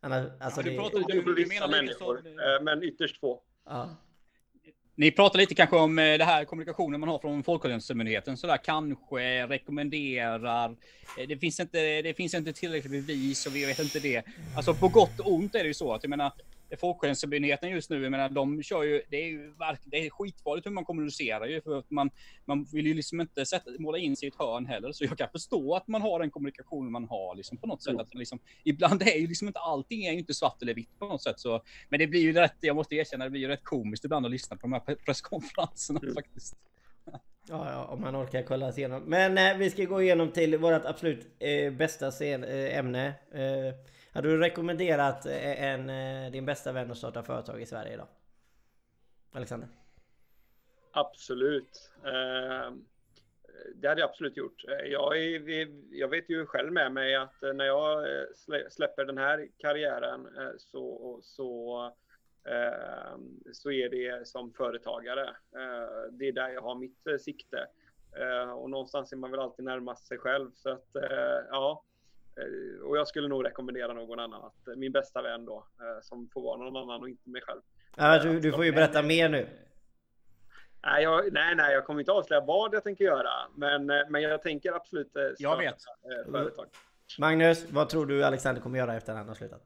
[0.00, 3.42] Alltså, ja, du pratar, du, du, du menar människor, som, eh, men ytterst få.
[3.64, 3.96] Ja.
[4.98, 9.46] Ni pratar lite kanske om eh, det här kommunikationen man har från Folkhälsomyndigheten sådär kanske
[9.46, 10.76] rekommenderar.
[11.18, 12.02] Eh, det finns inte.
[12.02, 14.22] Det finns inte tillräckligt bevis och vi vet inte det.
[14.56, 16.32] Alltså på gott och ont är det ju så att jag menar
[16.80, 19.54] Folkhälsomyndigheten just nu, jag menar, de kör ju, det är ju
[19.84, 22.10] det är skitfarligt hur man kommunicerar ju, för att man,
[22.44, 25.18] man vill ju liksom inte sätta, måla in sig i ett hörn heller, så jag
[25.18, 27.96] kan förstå att man har den kommunikationen man har liksom på något sätt.
[27.98, 31.06] Att liksom, ibland är ju liksom inte allting är ju inte svart eller vitt på
[31.06, 33.64] något sätt, så, men det blir ju rätt, jag måste erkänna, det blir ju rätt
[33.64, 36.14] komiskt ibland att lyssna på de här presskonferenserna mm.
[36.14, 36.56] faktiskt.
[37.48, 39.02] Ja, ja, om man orkar kolla igenom.
[39.02, 43.06] Men eh, vi ska gå igenom till vårt absolut eh, bästa scen, eh, ämne.
[43.32, 43.74] Eh,
[44.16, 48.06] hade du rekommenderat eh, en, eh, din bästa vän att starta företag i Sverige idag?
[49.32, 49.68] Alexander?
[50.90, 51.90] Absolut.
[52.04, 52.72] Eh,
[53.74, 54.64] det hade jag absolut gjort.
[54.84, 58.06] Jag, är, jag vet ju själv med mig att när jag
[58.70, 61.92] släpper den här karriären så, så,
[63.52, 65.36] så är det som företagare.
[66.10, 67.66] Det är där jag har mitt sikte.
[68.56, 70.50] Och någonstans är man väl alltid närmast sig själv.
[70.54, 70.88] Så att,
[71.50, 71.84] ja,
[72.82, 75.66] och jag skulle nog rekommendera någon annan, att min bästa vän då,
[76.02, 77.60] som får vara någon annan och inte mig själv.
[77.96, 79.48] Ja, du, du får ju berätta mer nu.
[80.86, 83.30] Nej, jag, nej, nej, jag kommer inte avslöja vad jag tänker göra.
[83.54, 85.74] Men, eh, men jag tänker absolut eh, Jag vet.
[85.74, 86.66] Eh, företag.
[87.18, 89.62] Magnus, vad tror du Alexander kommer göra efter att han har slutat?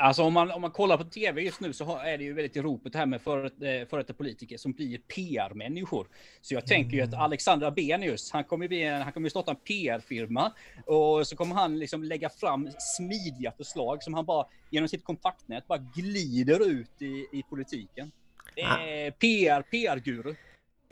[0.00, 2.56] Alltså om man, om man kollar på tv just nu så är det ju väldigt
[2.56, 3.50] i ropet här med före
[3.86, 6.08] för politiker som blir PR-människor.
[6.40, 7.20] Så jag tänker ju att mm.
[7.20, 10.52] Alexander Abenius, han kommer han kommer starta en PR-firma
[10.86, 15.66] och så kommer han liksom lägga fram smidiga förslag som han bara genom sitt kontaktnät
[15.66, 18.12] bara glider ut i, i politiken.
[18.54, 20.34] Det är PR, PR-guru.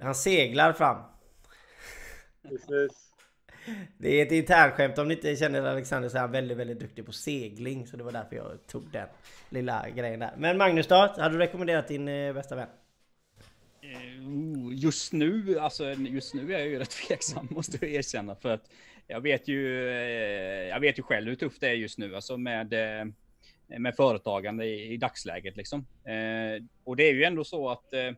[0.00, 1.02] Han seglar fram.
[2.42, 3.15] Precis.
[3.98, 4.98] Det är ett internskämt.
[4.98, 7.86] Om ni inte känner Alexander så är han väldigt, väldigt duktig på segling.
[7.86, 9.08] Så det var därför jag tog den
[9.50, 10.34] lilla grejen där.
[10.36, 10.94] Men Magnus då?
[10.94, 12.68] Hade du rekommenderat din eh, bästa vän?
[13.82, 18.34] Eh, oh, just nu, alltså just nu är jag ju rätt tveksam måste jag erkänna.
[18.34, 18.70] För att
[19.06, 22.14] jag vet ju, eh, jag vet ju själv hur tufft det är just nu.
[22.14, 22.74] Alltså med,
[23.66, 25.86] med företagande i, i dagsläget liksom.
[26.84, 28.12] Och det är ju ändå så att Eh,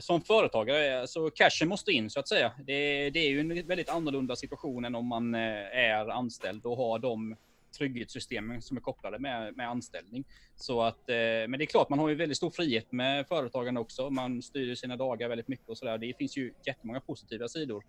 [0.00, 2.52] som företagare, så cashen måste in så att säga.
[2.66, 5.40] Det, det, är ju en väldigt annorlunda situation än om man eh,
[5.72, 7.36] är anställd och har de
[7.78, 10.24] trygghetssystemen som är kopplade med, med anställning.
[10.56, 13.80] Så att, eh, men det är klart, man har ju väldigt stor frihet med företagande
[13.80, 14.10] också.
[14.10, 15.98] Man styr sina dagar väldigt mycket och så där.
[15.98, 17.84] Det finns ju jättemånga positiva sidor.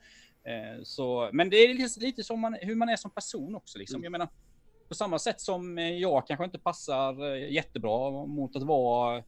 [0.83, 3.77] Så, men det är lite, lite som man, hur man är som person också.
[3.77, 4.03] Liksom.
[4.03, 4.27] Jag menar,
[4.87, 9.23] på samma sätt som jag kanske inte passar jättebra mot att vara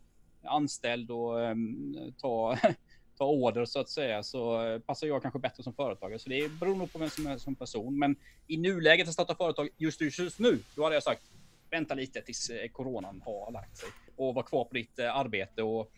[0.48, 2.58] anställd och um, ta,
[3.18, 6.20] ta order så att säga så passar jag kanske bättre som företagare.
[6.20, 8.00] Så det beror nog på vem som är som person.
[8.00, 8.16] Men
[8.48, 11.22] i nuläget att starta företag just, just nu, då hade jag sagt
[11.70, 15.64] vänta lite tills eh, coronan har lagt sig och var kvar på ditt eh, arbete
[15.64, 15.92] och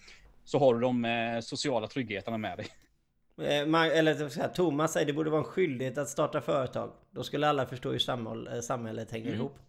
[0.44, 2.68] så har du de eh, sociala tryggheterna med dig.
[3.94, 6.92] Eller så här, Thomas säger det borde vara en skyldighet att starta företag.
[7.12, 9.40] Då skulle alla förstå hur samhället hänger mm.
[9.40, 9.60] ihop.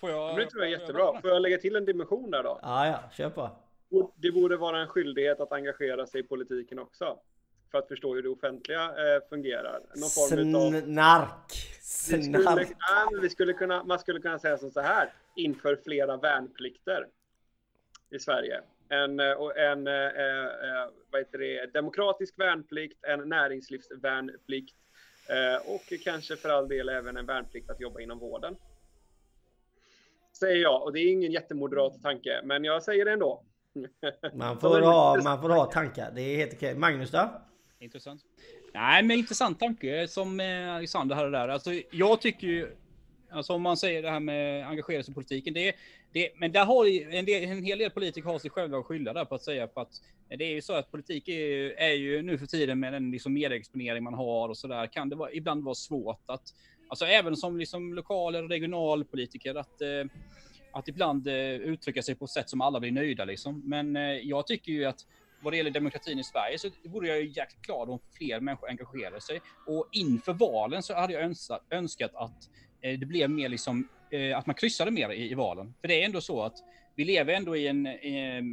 [0.00, 1.20] Får jag, det tror jag är jättebra.
[1.20, 2.58] Får jag lägga till en dimension där då?
[2.62, 3.50] Ja, ja, kör på
[4.16, 7.18] det borde vara en skyldighet att engagera sig i politiken också.
[7.70, 9.80] För att förstå hur det offentliga eh, fungerar.
[9.94, 10.80] Någon form utav...
[10.80, 11.52] Snark!
[11.80, 12.68] Snark!
[13.06, 15.12] Skulle, vi skulle kunna, man skulle kunna säga som så här.
[15.36, 17.06] Inför flera värnplikter
[18.10, 18.60] i Sverige.
[18.88, 24.76] En, eh, en eh, eh, vad heter det, demokratisk värnplikt, en näringslivsvärnplikt
[25.28, 28.56] eh, och kanske för all del även en värnplikt att jobba inom vården.
[30.32, 33.44] Säger jag, och det är ingen jättemoderat tanke, men jag säger det ändå.
[34.34, 36.12] Man får, ha, man får ha tankar.
[36.14, 36.74] Det är helt okej.
[36.74, 37.42] Magnus då?
[37.78, 38.22] Intressant.
[38.74, 41.48] Nej, men intressant tanke som eh, Alexander hade där.
[41.48, 42.76] Alltså, jag tycker ju,
[43.30, 45.74] alltså om man säger det här med engagera sig i politiken, det,
[46.12, 49.12] det, men där har en, del, en hel del politiker har sig själva att skylla
[49.12, 52.22] där på att säga på att det är ju så att politik är, är ju
[52.22, 55.32] nu för tiden med den liksom medieexponering man har och så där kan det vara,
[55.32, 56.54] ibland vara svårt att,
[56.88, 60.04] alltså även som liksom lokal eller regionalpolitiker att eh,
[60.72, 63.62] att ibland eh, uttrycka sig på ett sätt som alla blir nöjda liksom.
[63.64, 65.06] Men eh, jag tycker ju att
[65.42, 68.68] vad det gäller demokratin i Sverige så vore jag ju jäkligt glad om fler människor
[68.68, 69.40] engagerade sig.
[69.66, 72.50] Och inför valen så hade jag önskat, önskat att
[72.80, 75.74] eh, det blev mer liksom, eh, att man kryssade mer i, i, valen.
[75.80, 76.56] För det är ändå så att
[76.96, 77.84] vi lever ändå i en,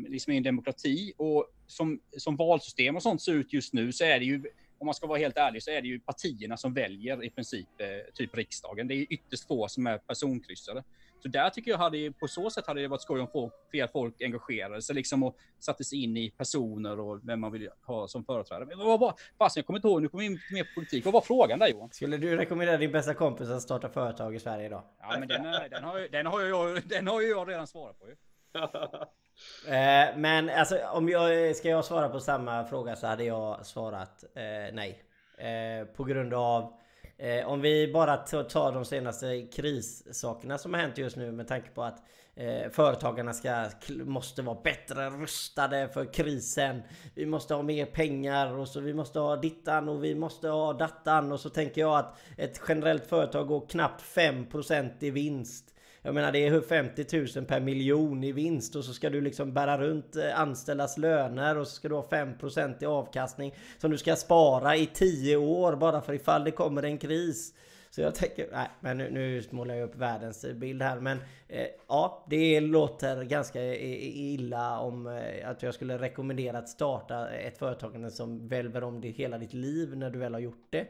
[0.10, 4.04] liksom i en demokrati och som, som valsystem och sånt ser ut just nu så
[4.04, 4.44] är det ju
[4.80, 7.68] om man ska vara helt ärlig så är det ju partierna som väljer i princip
[7.78, 8.88] eh, typ riksdagen.
[8.88, 10.84] Det är ytterst få som är personkryssade.
[11.20, 13.88] Så där tycker jag hade, på så sätt hade det varit skoj om folk, fler
[13.88, 18.08] folk engagerade sig liksom och satte sig in i personer och vem man vill ha
[18.08, 18.66] som företrädare.
[18.66, 21.06] Men vad var, fast jag kommer inte ihåg, nu kommer vi in mer på politik.
[21.06, 21.90] Vad var frågan där Johan?
[21.92, 24.84] Skulle du rekommendera din bästa kompis att starta företag i Sverige idag?
[25.00, 28.08] Ja, men den, den, har, den, har jag, den har ju jag redan svarat på
[28.08, 28.16] ju.
[29.74, 34.24] eh, men alltså om jag ska jag svara på samma fråga så hade jag svarat
[34.36, 35.04] eh, nej.
[35.38, 36.74] Eh, på grund av
[37.20, 41.70] Eh, om vi bara tar de senaste krissakerna som har hänt just nu med tanke
[41.70, 42.04] på att
[42.36, 46.82] eh, företagarna ska, måste vara bättre rustade för krisen.
[47.16, 50.74] Vi måste ha mer pengar och så vi måste ha dittan och vi måste ha
[50.74, 55.74] dattan och så tänker jag att ett generellt företag går knappt 5% i vinst.
[56.02, 59.54] Jag menar det är 50 000 per miljon i vinst och så ska du liksom
[59.54, 63.98] bära runt eh, anställdas löner och så ska du ha 5% i avkastning som du
[63.98, 67.54] ska spara i 10 år bara för ifall det kommer en kris.
[67.90, 71.18] Så jag tänker, nej men nu, nu målar jag upp världens bild här men
[71.48, 77.30] eh, ja det låter ganska eh, illa om eh, att jag skulle rekommendera att starta
[77.30, 80.88] ett företagande som välver om det hela ditt liv när du väl har gjort det.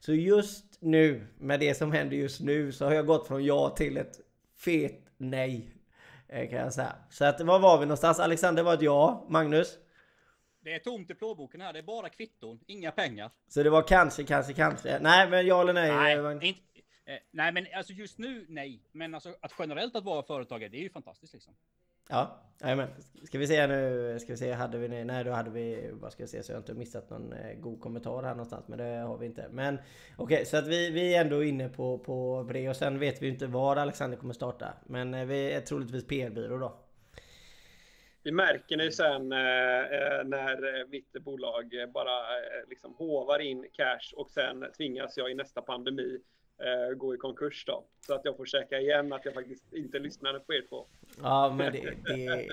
[0.00, 3.68] Så just nu med det som händer just nu så har jag gått från ja
[3.70, 4.20] till ett
[4.56, 5.72] fet nej.
[6.28, 6.96] Eh, kan jag säga.
[7.10, 8.20] Så att var var vi någonstans?
[8.20, 9.26] Alexander var ett ja.
[9.28, 9.78] Magnus?
[10.60, 11.72] Det är tomt i plånboken här.
[11.72, 13.30] Det är bara kvitton, inga pengar.
[13.48, 14.98] Så det var kanske, kanske, kanske.
[14.98, 16.16] Nej, men ja eller nej?
[16.16, 16.60] Nej, inte,
[17.04, 18.82] eh, nej men alltså just nu nej.
[18.92, 21.54] Men alltså att generellt att vara företagare, det är ju fantastiskt liksom.
[22.08, 22.88] Ja, men
[23.26, 26.22] Ska vi se nu, ska vi se, hade vi, nej då hade vi, vad ska
[26.22, 29.18] jag se så jag inte missat någon eh, god kommentar här någonstans, men det har
[29.18, 29.48] vi inte.
[29.50, 32.98] Men okej, okay, så att vi, vi är ändå inne på, på det och sen
[32.98, 34.74] vet vi inte var Alexander kommer starta.
[34.86, 36.78] Men eh, vi är troligtvis PR-byrå då.
[38.22, 44.14] Vi märker ju sen eh, eh när mitt bolag bara eh, liksom hovar in cash
[44.16, 46.20] och sen tvingas jag i nästa pandemi
[46.58, 47.84] eh, gå i konkurs då.
[48.06, 50.86] Så att jag får käka igen att jag faktiskt inte lyssnade på er två.
[51.22, 52.48] Ja, men det, det,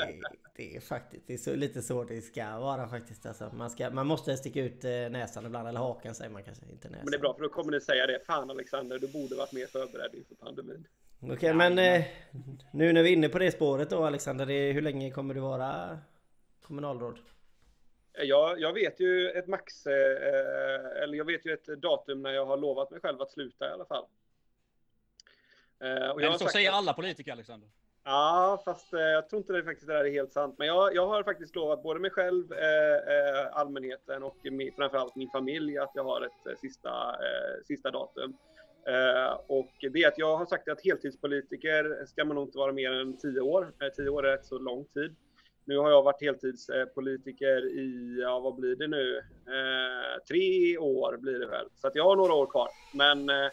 [0.55, 3.25] det är faktiskt det är så, lite så det ska vara faktiskt.
[3.25, 6.65] Alltså, man, ska, man måste sticka ut eh, näsan ibland, eller hakan säger man kanske,
[6.71, 7.03] inte näsan.
[7.03, 8.19] Men det är bra, för då kommer ni säga det.
[8.25, 10.87] Fan Alexander, du borde varit mer förberedd inför pandemin.
[11.19, 12.05] Okej, okay, men eh,
[12.71, 15.99] nu när vi är inne på det spåret då Alexander, hur länge kommer du vara
[16.61, 17.19] kommunalråd?
[18.17, 22.45] Jag, jag vet ju ett max, eh, eller jag vet ju ett datum när jag
[22.45, 24.05] har lovat mig själv att sluta i alla fall.
[25.79, 27.69] Eh, jag så säger alla politiker Alexander.
[28.03, 30.55] Ja, fast eh, jag tror inte det faktiskt det är helt sant.
[30.57, 35.15] Men jag, jag har faktiskt lovat både mig själv, eh, eh allmänheten och min, framförallt
[35.15, 38.37] min familj att jag har ett eh, sista, eh, sista datum.
[38.87, 42.71] Eh, och det är att jag har sagt att heltidspolitiker ska man nog inte vara
[42.71, 43.71] mer än tio år.
[43.95, 45.15] tio år är rätt så lång tid.
[45.65, 51.39] Nu har jag varit heltidspolitiker i, ja vad blir det nu, eh, tre år blir
[51.39, 51.65] det väl.
[51.75, 52.69] Så att jag har några år kvar.
[52.93, 53.51] Men, eh,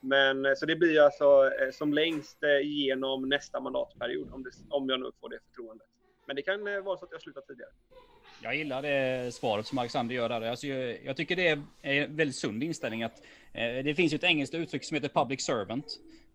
[0.00, 4.50] men eh, så det blir alltså eh, som längst eh, genom nästa mandatperiod om, det,
[4.68, 5.86] om jag nu får det förtroendet.
[6.26, 7.70] Men det kan eh, vara så att jag slutar tidigare.
[8.42, 10.42] Jag gillar det svaret som Alexander gör där.
[10.42, 14.16] Alltså, jag, jag tycker det är en väldigt sund inställning att eh, det finns ju
[14.16, 15.86] ett engelskt uttryck som heter public servant.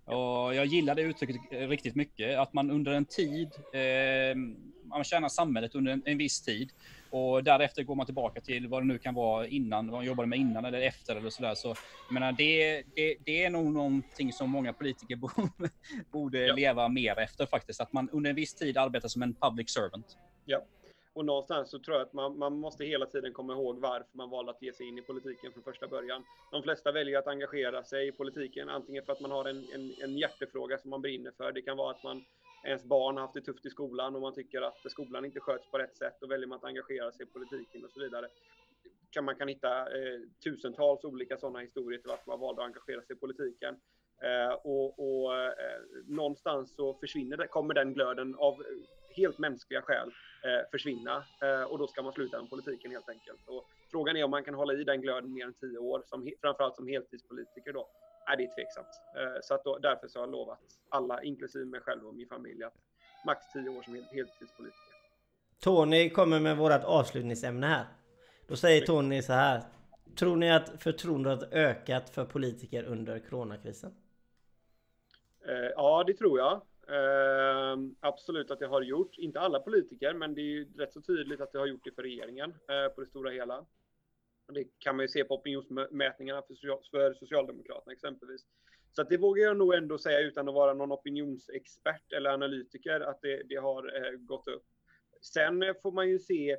[0.10, 2.38] Och jag gillar det uttrycket riktigt mycket.
[2.39, 4.36] Att man under en tid, eh,
[4.84, 6.72] man tjänar samhället under en, en, viss tid.
[7.10, 10.28] Och därefter går man tillbaka till vad det nu kan vara innan, vad man jobbade
[10.28, 11.55] med innan eller efter eller sådär.
[11.55, 11.68] Så
[12.07, 15.20] jag menar, det, det, det är nog någonting som många politiker
[16.12, 17.82] borde leva mer efter faktiskt.
[17.82, 20.18] Att man under en viss tid arbetar som en public servant.
[20.45, 20.62] Ja.
[21.20, 24.30] Och någonstans så tror jag att man, man måste hela tiden komma ihåg varför man
[24.30, 26.24] valde att ge sig in i politiken från första början.
[26.52, 29.94] De flesta väljer att engagera sig i politiken, antingen för att man har en, en,
[30.04, 31.52] en hjärtefråga som man brinner för.
[31.52, 32.24] Det kan vara att man,
[32.66, 35.72] ens barn har haft det tufft i skolan och man tycker att skolan inte sköts
[35.72, 36.18] på rätt sätt.
[36.22, 38.28] Då väljer man att engagera sig i politiken och så vidare.
[39.10, 43.02] Kan, man kan hitta eh, tusentals olika sådana historier till varför man valde att engagera
[43.02, 43.76] sig i politiken.
[44.22, 45.52] Eh, och, och eh,
[46.08, 50.12] någonstans så försvinner det, kommer den glöden av eh, helt mänskliga skäl
[50.72, 53.48] försvinna eh, och då ska man sluta med politiken helt enkelt.
[53.48, 56.30] Och frågan är om man kan hålla i den glöden mer än tio år, som,
[56.42, 57.88] framförallt som heltidspolitiker då.
[58.28, 58.88] Nej, det är tveksamt.
[59.18, 60.60] Eh, så att då, därför så har jag lovat
[60.90, 62.74] alla, inklusive mig själv och min familj, att
[63.26, 64.96] max tio år som heltidspolitiker.
[65.60, 67.86] Tony kommer med vårt avslutningsämne här.
[68.48, 69.62] Då säger Tony så här.
[70.16, 73.94] Tror ni att förtroendet ökat för politiker under coronakrisen?
[75.48, 76.62] Eh, ja, det tror jag.
[76.90, 79.18] Eh, absolut att det har gjort.
[79.18, 81.92] Inte alla politiker, men det är ju rätt så tydligt att det har gjort det
[81.92, 83.66] för regeringen eh, på det stora hela.
[84.54, 88.46] Det kan man ju se på opinionsmätningarna för, för Socialdemokraterna exempelvis.
[88.92, 93.02] Så att det vågar jag nog ändå säga utan att vara någon opinionsexpert eller analytiker
[93.02, 94.66] att det, det har eh, gått upp.
[95.22, 96.58] Sen får man ju se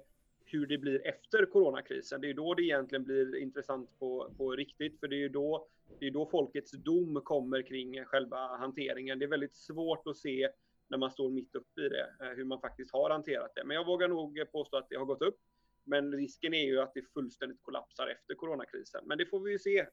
[0.52, 2.20] hur det blir efter coronakrisen.
[2.20, 6.06] Det är då det egentligen blir intressant på, på riktigt, för det är då, det
[6.06, 9.18] är då folkets dom kommer kring själva hanteringen.
[9.18, 10.48] Det är väldigt svårt att se
[10.88, 13.64] när man står mitt uppe i det, eh, hur man faktiskt har hanterat det.
[13.64, 15.38] Men jag vågar nog påstå att det har gått upp.
[15.84, 19.04] Men risken är ju att det fullständigt kollapsar efter coronakrisen.
[19.06, 19.78] Men det får vi ju se.
[19.78, 19.86] Eh,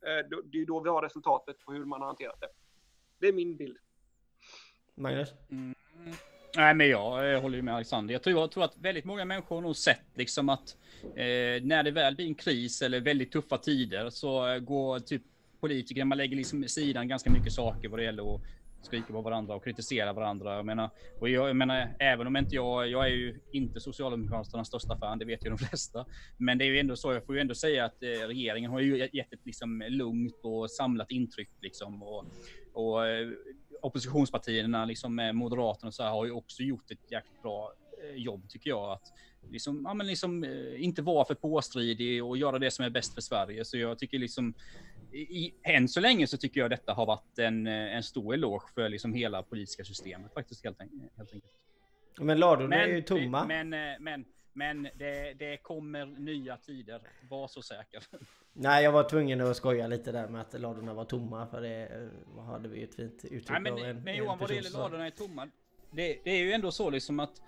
[0.45, 2.49] det är då vi har resultatet på hur man har hanterat det.
[3.19, 3.77] Det är min bild.
[4.95, 5.33] Magnus?
[5.51, 5.76] Mm.
[6.55, 8.13] Nej, men jag, jag håller ju med Alexander.
[8.13, 11.83] Jag tror, jag tror att väldigt många människor har nog sett liksom att eh, när
[11.83, 15.21] det väl blir en kris eller väldigt tuffa tider så eh, går typ
[15.59, 18.41] politiker, man lägger liksom sidan ganska mycket saker vad det gäller att
[18.81, 20.55] skrika på varandra och kritisera varandra.
[20.55, 20.89] Jag menar,
[21.19, 25.19] och jag, jag menar, även om inte jag, jag är ju inte Socialdemokraternas största fan,
[25.19, 26.05] det vet ju de flesta.
[26.37, 28.79] Men det är ju ändå så, jag får ju ändå säga att eh, regeringen har
[28.79, 32.03] ju gett ett liksom lugnt och samlat intryck liksom.
[32.03, 32.25] Och,
[32.73, 33.27] och eh,
[33.81, 37.73] oppositionspartierna, liksom med Moderaterna och så här, har ju också gjort ett jäkligt bra
[38.03, 38.91] eh, jobb tycker jag.
[38.91, 39.13] Att
[39.49, 43.13] liksom, ja, men liksom, eh, inte vara för påstridig och göra det som är bäst
[43.13, 43.65] för Sverige.
[43.65, 44.53] Så jag tycker liksom
[45.11, 48.89] i, än så länge så tycker jag detta har varit en, en stor eloge för
[48.89, 50.79] liksom hela politiska systemet faktiskt helt,
[51.17, 51.53] helt enkelt.
[52.19, 53.45] Men ladorna är ju tomma.
[53.45, 53.69] Men,
[53.99, 57.01] men, men det, det kommer nya tider.
[57.29, 58.03] Var så säker.
[58.59, 61.47] Nej, jag var tvungen att skoja lite där med att ladorna var tomma.
[61.47, 62.09] För det
[62.45, 64.69] hade vi ju ett fint uttryck Nej, men, av en, Men Johan, vad det gäller
[64.69, 65.47] ladorna är tomma.
[65.91, 67.41] Det, det är ju ändå så liksom att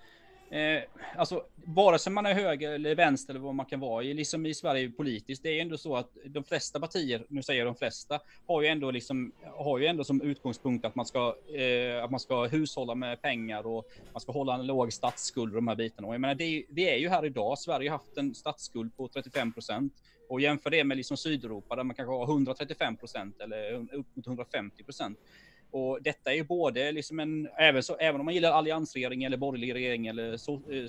[0.52, 0.84] Eh,
[1.16, 4.54] alltså, vare sig man är höger eller vänster eller vad man kan vara, liksom i
[4.54, 8.20] Sverige politiskt, det är ändå så att de flesta partier, nu säger jag de flesta,
[8.48, 12.20] har ju ändå, liksom, har ju ändå som utgångspunkt att man, ska, eh, att man
[12.20, 16.08] ska hushålla med pengar och man ska hålla en låg statsskuld och de här bitarna.
[16.08, 18.98] Och jag menar, det är, vi är ju här idag, Sverige har haft en statsskuld
[18.98, 19.94] på 35 procent
[20.30, 24.28] och jämför det med liksom Sydeuropa där man kanske har 135 procent eller upp mot
[24.28, 25.20] 150 procent.
[25.72, 29.38] Och detta är ju både liksom en, även, så, även om man gillar alliansregering eller
[29.38, 30.88] borgerlig regering eller eh,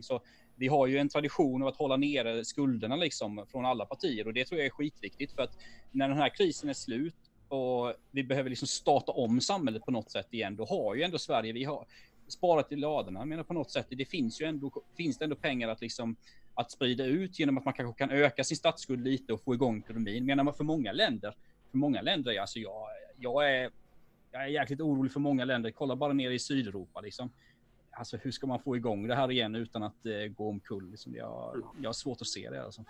[0.00, 0.22] så
[0.56, 4.34] vi har ju en tradition av att hålla nere skulderna liksom från alla partier och
[4.34, 5.58] det tror jag är skitviktigt för att
[5.90, 7.14] när den här krisen är slut
[7.48, 11.18] och vi behöver liksom starta om samhället på något sätt igen, då har ju ändå
[11.18, 11.86] Sverige, vi har
[12.28, 15.68] sparat i ladorna, menar på något sätt, det finns ju ändå, finns det ändå pengar
[15.68, 16.16] att liksom
[16.60, 19.78] att sprida ut genom att man kanske kan öka sin statsskuld lite och få igång
[19.78, 20.26] ekonomin.
[20.26, 21.34] Men för många länder,
[21.70, 22.86] för många länder, alltså jag,
[23.18, 23.70] jag är,
[24.32, 25.70] jag är jäkligt orolig för många länder.
[25.70, 27.30] Kolla bara ner i Sydeuropa liksom.
[27.90, 30.90] Alltså hur ska man få igång det här igen utan att eh, gå omkull?
[30.90, 31.14] Liksom?
[31.14, 32.84] Jag, jag har svårt att se det alltså.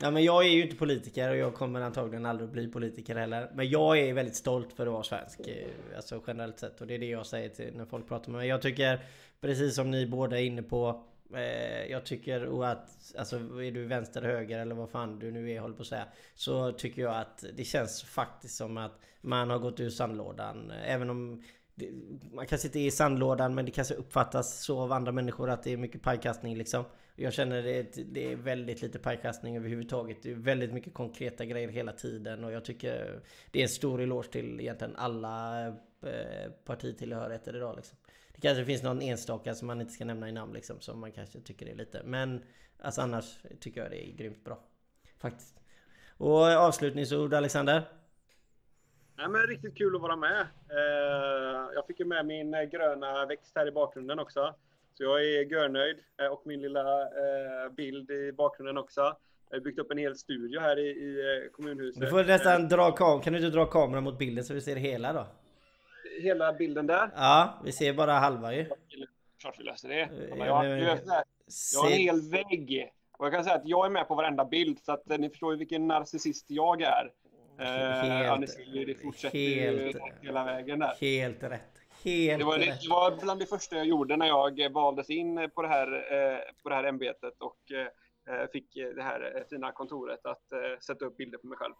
[0.00, 3.50] Ja men jag är ju inte politiker och jag kommer antagligen aldrig bli politiker heller.
[3.54, 5.40] Men jag är väldigt stolt för att vara svensk.
[5.40, 6.80] Eh, alltså generellt sett.
[6.80, 8.48] Och det är det jag säger till när folk pratar med mig.
[8.48, 9.00] Jag tycker,
[9.40, 11.04] precis som ni båda är inne på,
[11.34, 15.60] Eh, jag tycker att, alltså är du vänster, höger eller vad fan du nu är
[15.60, 16.06] håller på att säga.
[16.34, 20.70] Så tycker jag att det känns faktiskt som att man har gått ur sandlådan.
[20.70, 21.42] Även om
[21.74, 21.90] det,
[22.32, 25.62] man kanske inte är i sandlådan men det kanske uppfattas så av andra människor att
[25.62, 26.84] det är mycket pajkastning liksom.
[27.16, 30.22] Jag känner det, det är väldigt lite pajkastning överhuvudtaget.
[30.22, 33.20] Det är väldigt mycket konkreta grejer hela tiden och jag tycker
[33.50, 35.66] det är en stor eloge till egentligen alla
[36.02, 37.98] eh, partitillhörigheter idag liksom.
[38.40, 41.12] Det kanske finns någon enstaka som man inte ska nämna i namn liksom som man
[41.12, 42.02] kanske tycker är lite.
[42.04, 42.42] Men
[42.80, 44.58] alltså annars tycker jag det är grymt bra.
[45.18, 45.54] Faktiskt.
[46.16, 47.82] Och avslutningsord Alexander?
[49.16, 50.40] Nej, men riktigt kul att vara med.
[50.70, 54.54] Eh, jag fick ju med min gröna växt här i bakgrunden också.
[54.94, 55.96] Så jag är görnöjd.
[56.20, 59.00] Eh, och min lilla eh, bild i bakgrunden också.
[59.50, 62.00] Jag har byggt upp en hel studio här i, i kommunhuset.
[62.00, 63.20] Du får nästan dra kameran.
[63.20, 65.26] Kan du inte dra kameran mot bilden så vi ser hela då?
[66.22, 67.10] Hela bilden där.
[67.14, 68.66] Ja, vi ser bara halva ju.
[69.40, 70.10] Klart vi löser det.
[70.28, 70.98] Jag, jag, jag,
[71.74, 72.92] jag har en hel vägg.
[73.18, 75.30] Och jag kan säga att jag är med på varenda bild så att eh, ni
[75.30, 77.12] förstår ju vilken narcissist jag är.
[77.58, 80.94] Helt, eh, Annie det fortsätter helt, hela vägen där.
[81.00, 81.78] Helt rätt.
[82.04, 82.82] Helt det, var, rätt.
[82.82, 86.38] det var bland det första jag gjorde när jag valdes in på det här, eh,
[86.62, 91.16] på det här ämbetet och eh, fick det här fina kontoret att eh, sätta upp
[91.16, 91.74] bilder på mig själv.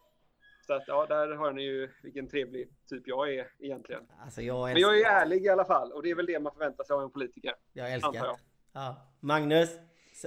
[0.69, 4.03] Så att ja, där har ni ju vilken trevlig typ jag är egentligen.
[4.25, 6.53] Alltså, jag Men jag är ärlig i alla fall och det är väl det man
[6.53, 7.55] förväntar sig av en politiker.
[7.73, 8.37] Jag älskar det.
[8.73, 8.97] Ja.
[9.21, 9.69] Magnus,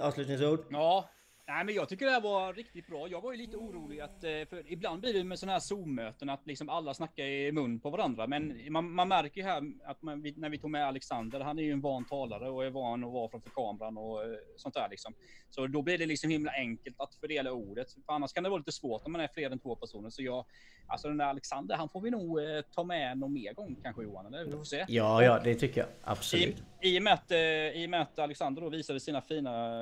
[0.02, 0.60] avslutningsord?
[0.70, 1.10] Ja,
[1.54, 3.08] Nej, men jag tycker det här var riktigt bra.
[3.08, 6.30] Jag var ju lite orolig att, eh, för ibland blir det med sådana här Zoom-möten
[6.30, 8.28] att liksom alla snackar i mun på varandra.
[8.28, 11.64] Men man, man märker ju här att man, när vi tog med Alexander, han är
[11.64, 14.88] ju en van talare och är van att vara framför kameran och eh, sånt där
[14.90, 15.14] liksom.
[15.50, 17.94] Så då blir det liksom himla enkelt att fördela ordet.
[17.94, 20.10] För annars kan det vara lite svårt om man är fler än två personer.
[20.10, 20.46] Så jag,
[20.88, 24.04] alltså den där Alexander, han får vi nog eh, ta med någon mer gång kanske
[24.04, 24.46] Johan, eller?
[24.46, 24.86] Vi får se.
[24.88, 25.90] Ja, ja, det tycker jag.
[26.04, 26.64] Absolut.
[26.82, 27.32] I, i, och, med att,
[27.76, 29.82] i och med att Alexander då visade sina fina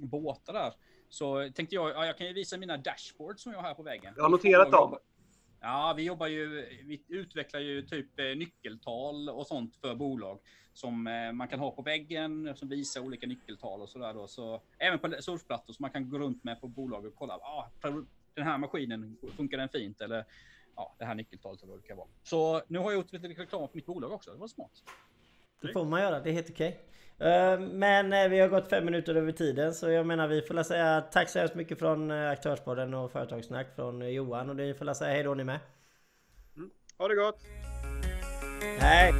[0.00, 0.72] båtar där
[1.12, 3.82] så tänkte jag, ja, jag kan ju visa mina dashboards som jag har här på
[3.82, 4.14] väggen.
[4.16, 4.98] Jag har noterat dem.
[5.60, 6.48] Ja, vi jobbar ju,
[6.84, 10.38] vi utvecklar ju typ eh, nyckeltal och sånt för bolag
[10.72, 14.26] som eh, man kan ha på väggen som visar olika nyckeltal och så där då.
[14.26, 17.38] Så även på surfplattor som man kan gå runt med på bolag och kolla.
[17.40, 17.70] Ja,
[18.34, 20.24] den här maskinen funkar den fint eller
[20.76, 22.08] ja, det här nyckeltalet eller vad det kan vara.
[22.22, 24.32] Så nu har jag gjort lite reklam för mitt bolag också.
[24.32, 24.82] Det var smart.
[25.60, 26.20] Det får man göra.
[26.20, 26.68] Det är helt okej.
[26.68, 26.92] Eh,
[27.58, 31.00] men eh, vi har gått fem minuter över tiden så jag menar vi får säga
[31.00, 35.10] tack så hemskt mycket från eh, Aktörspodden och Företagssnack från Johan och ni får säga
[35.14, 35.58] hej då ni med.
[36.56, 36.70] Mm.
[36.98, 37.40] Ha det gott!
[38.78, 39.12] Hej!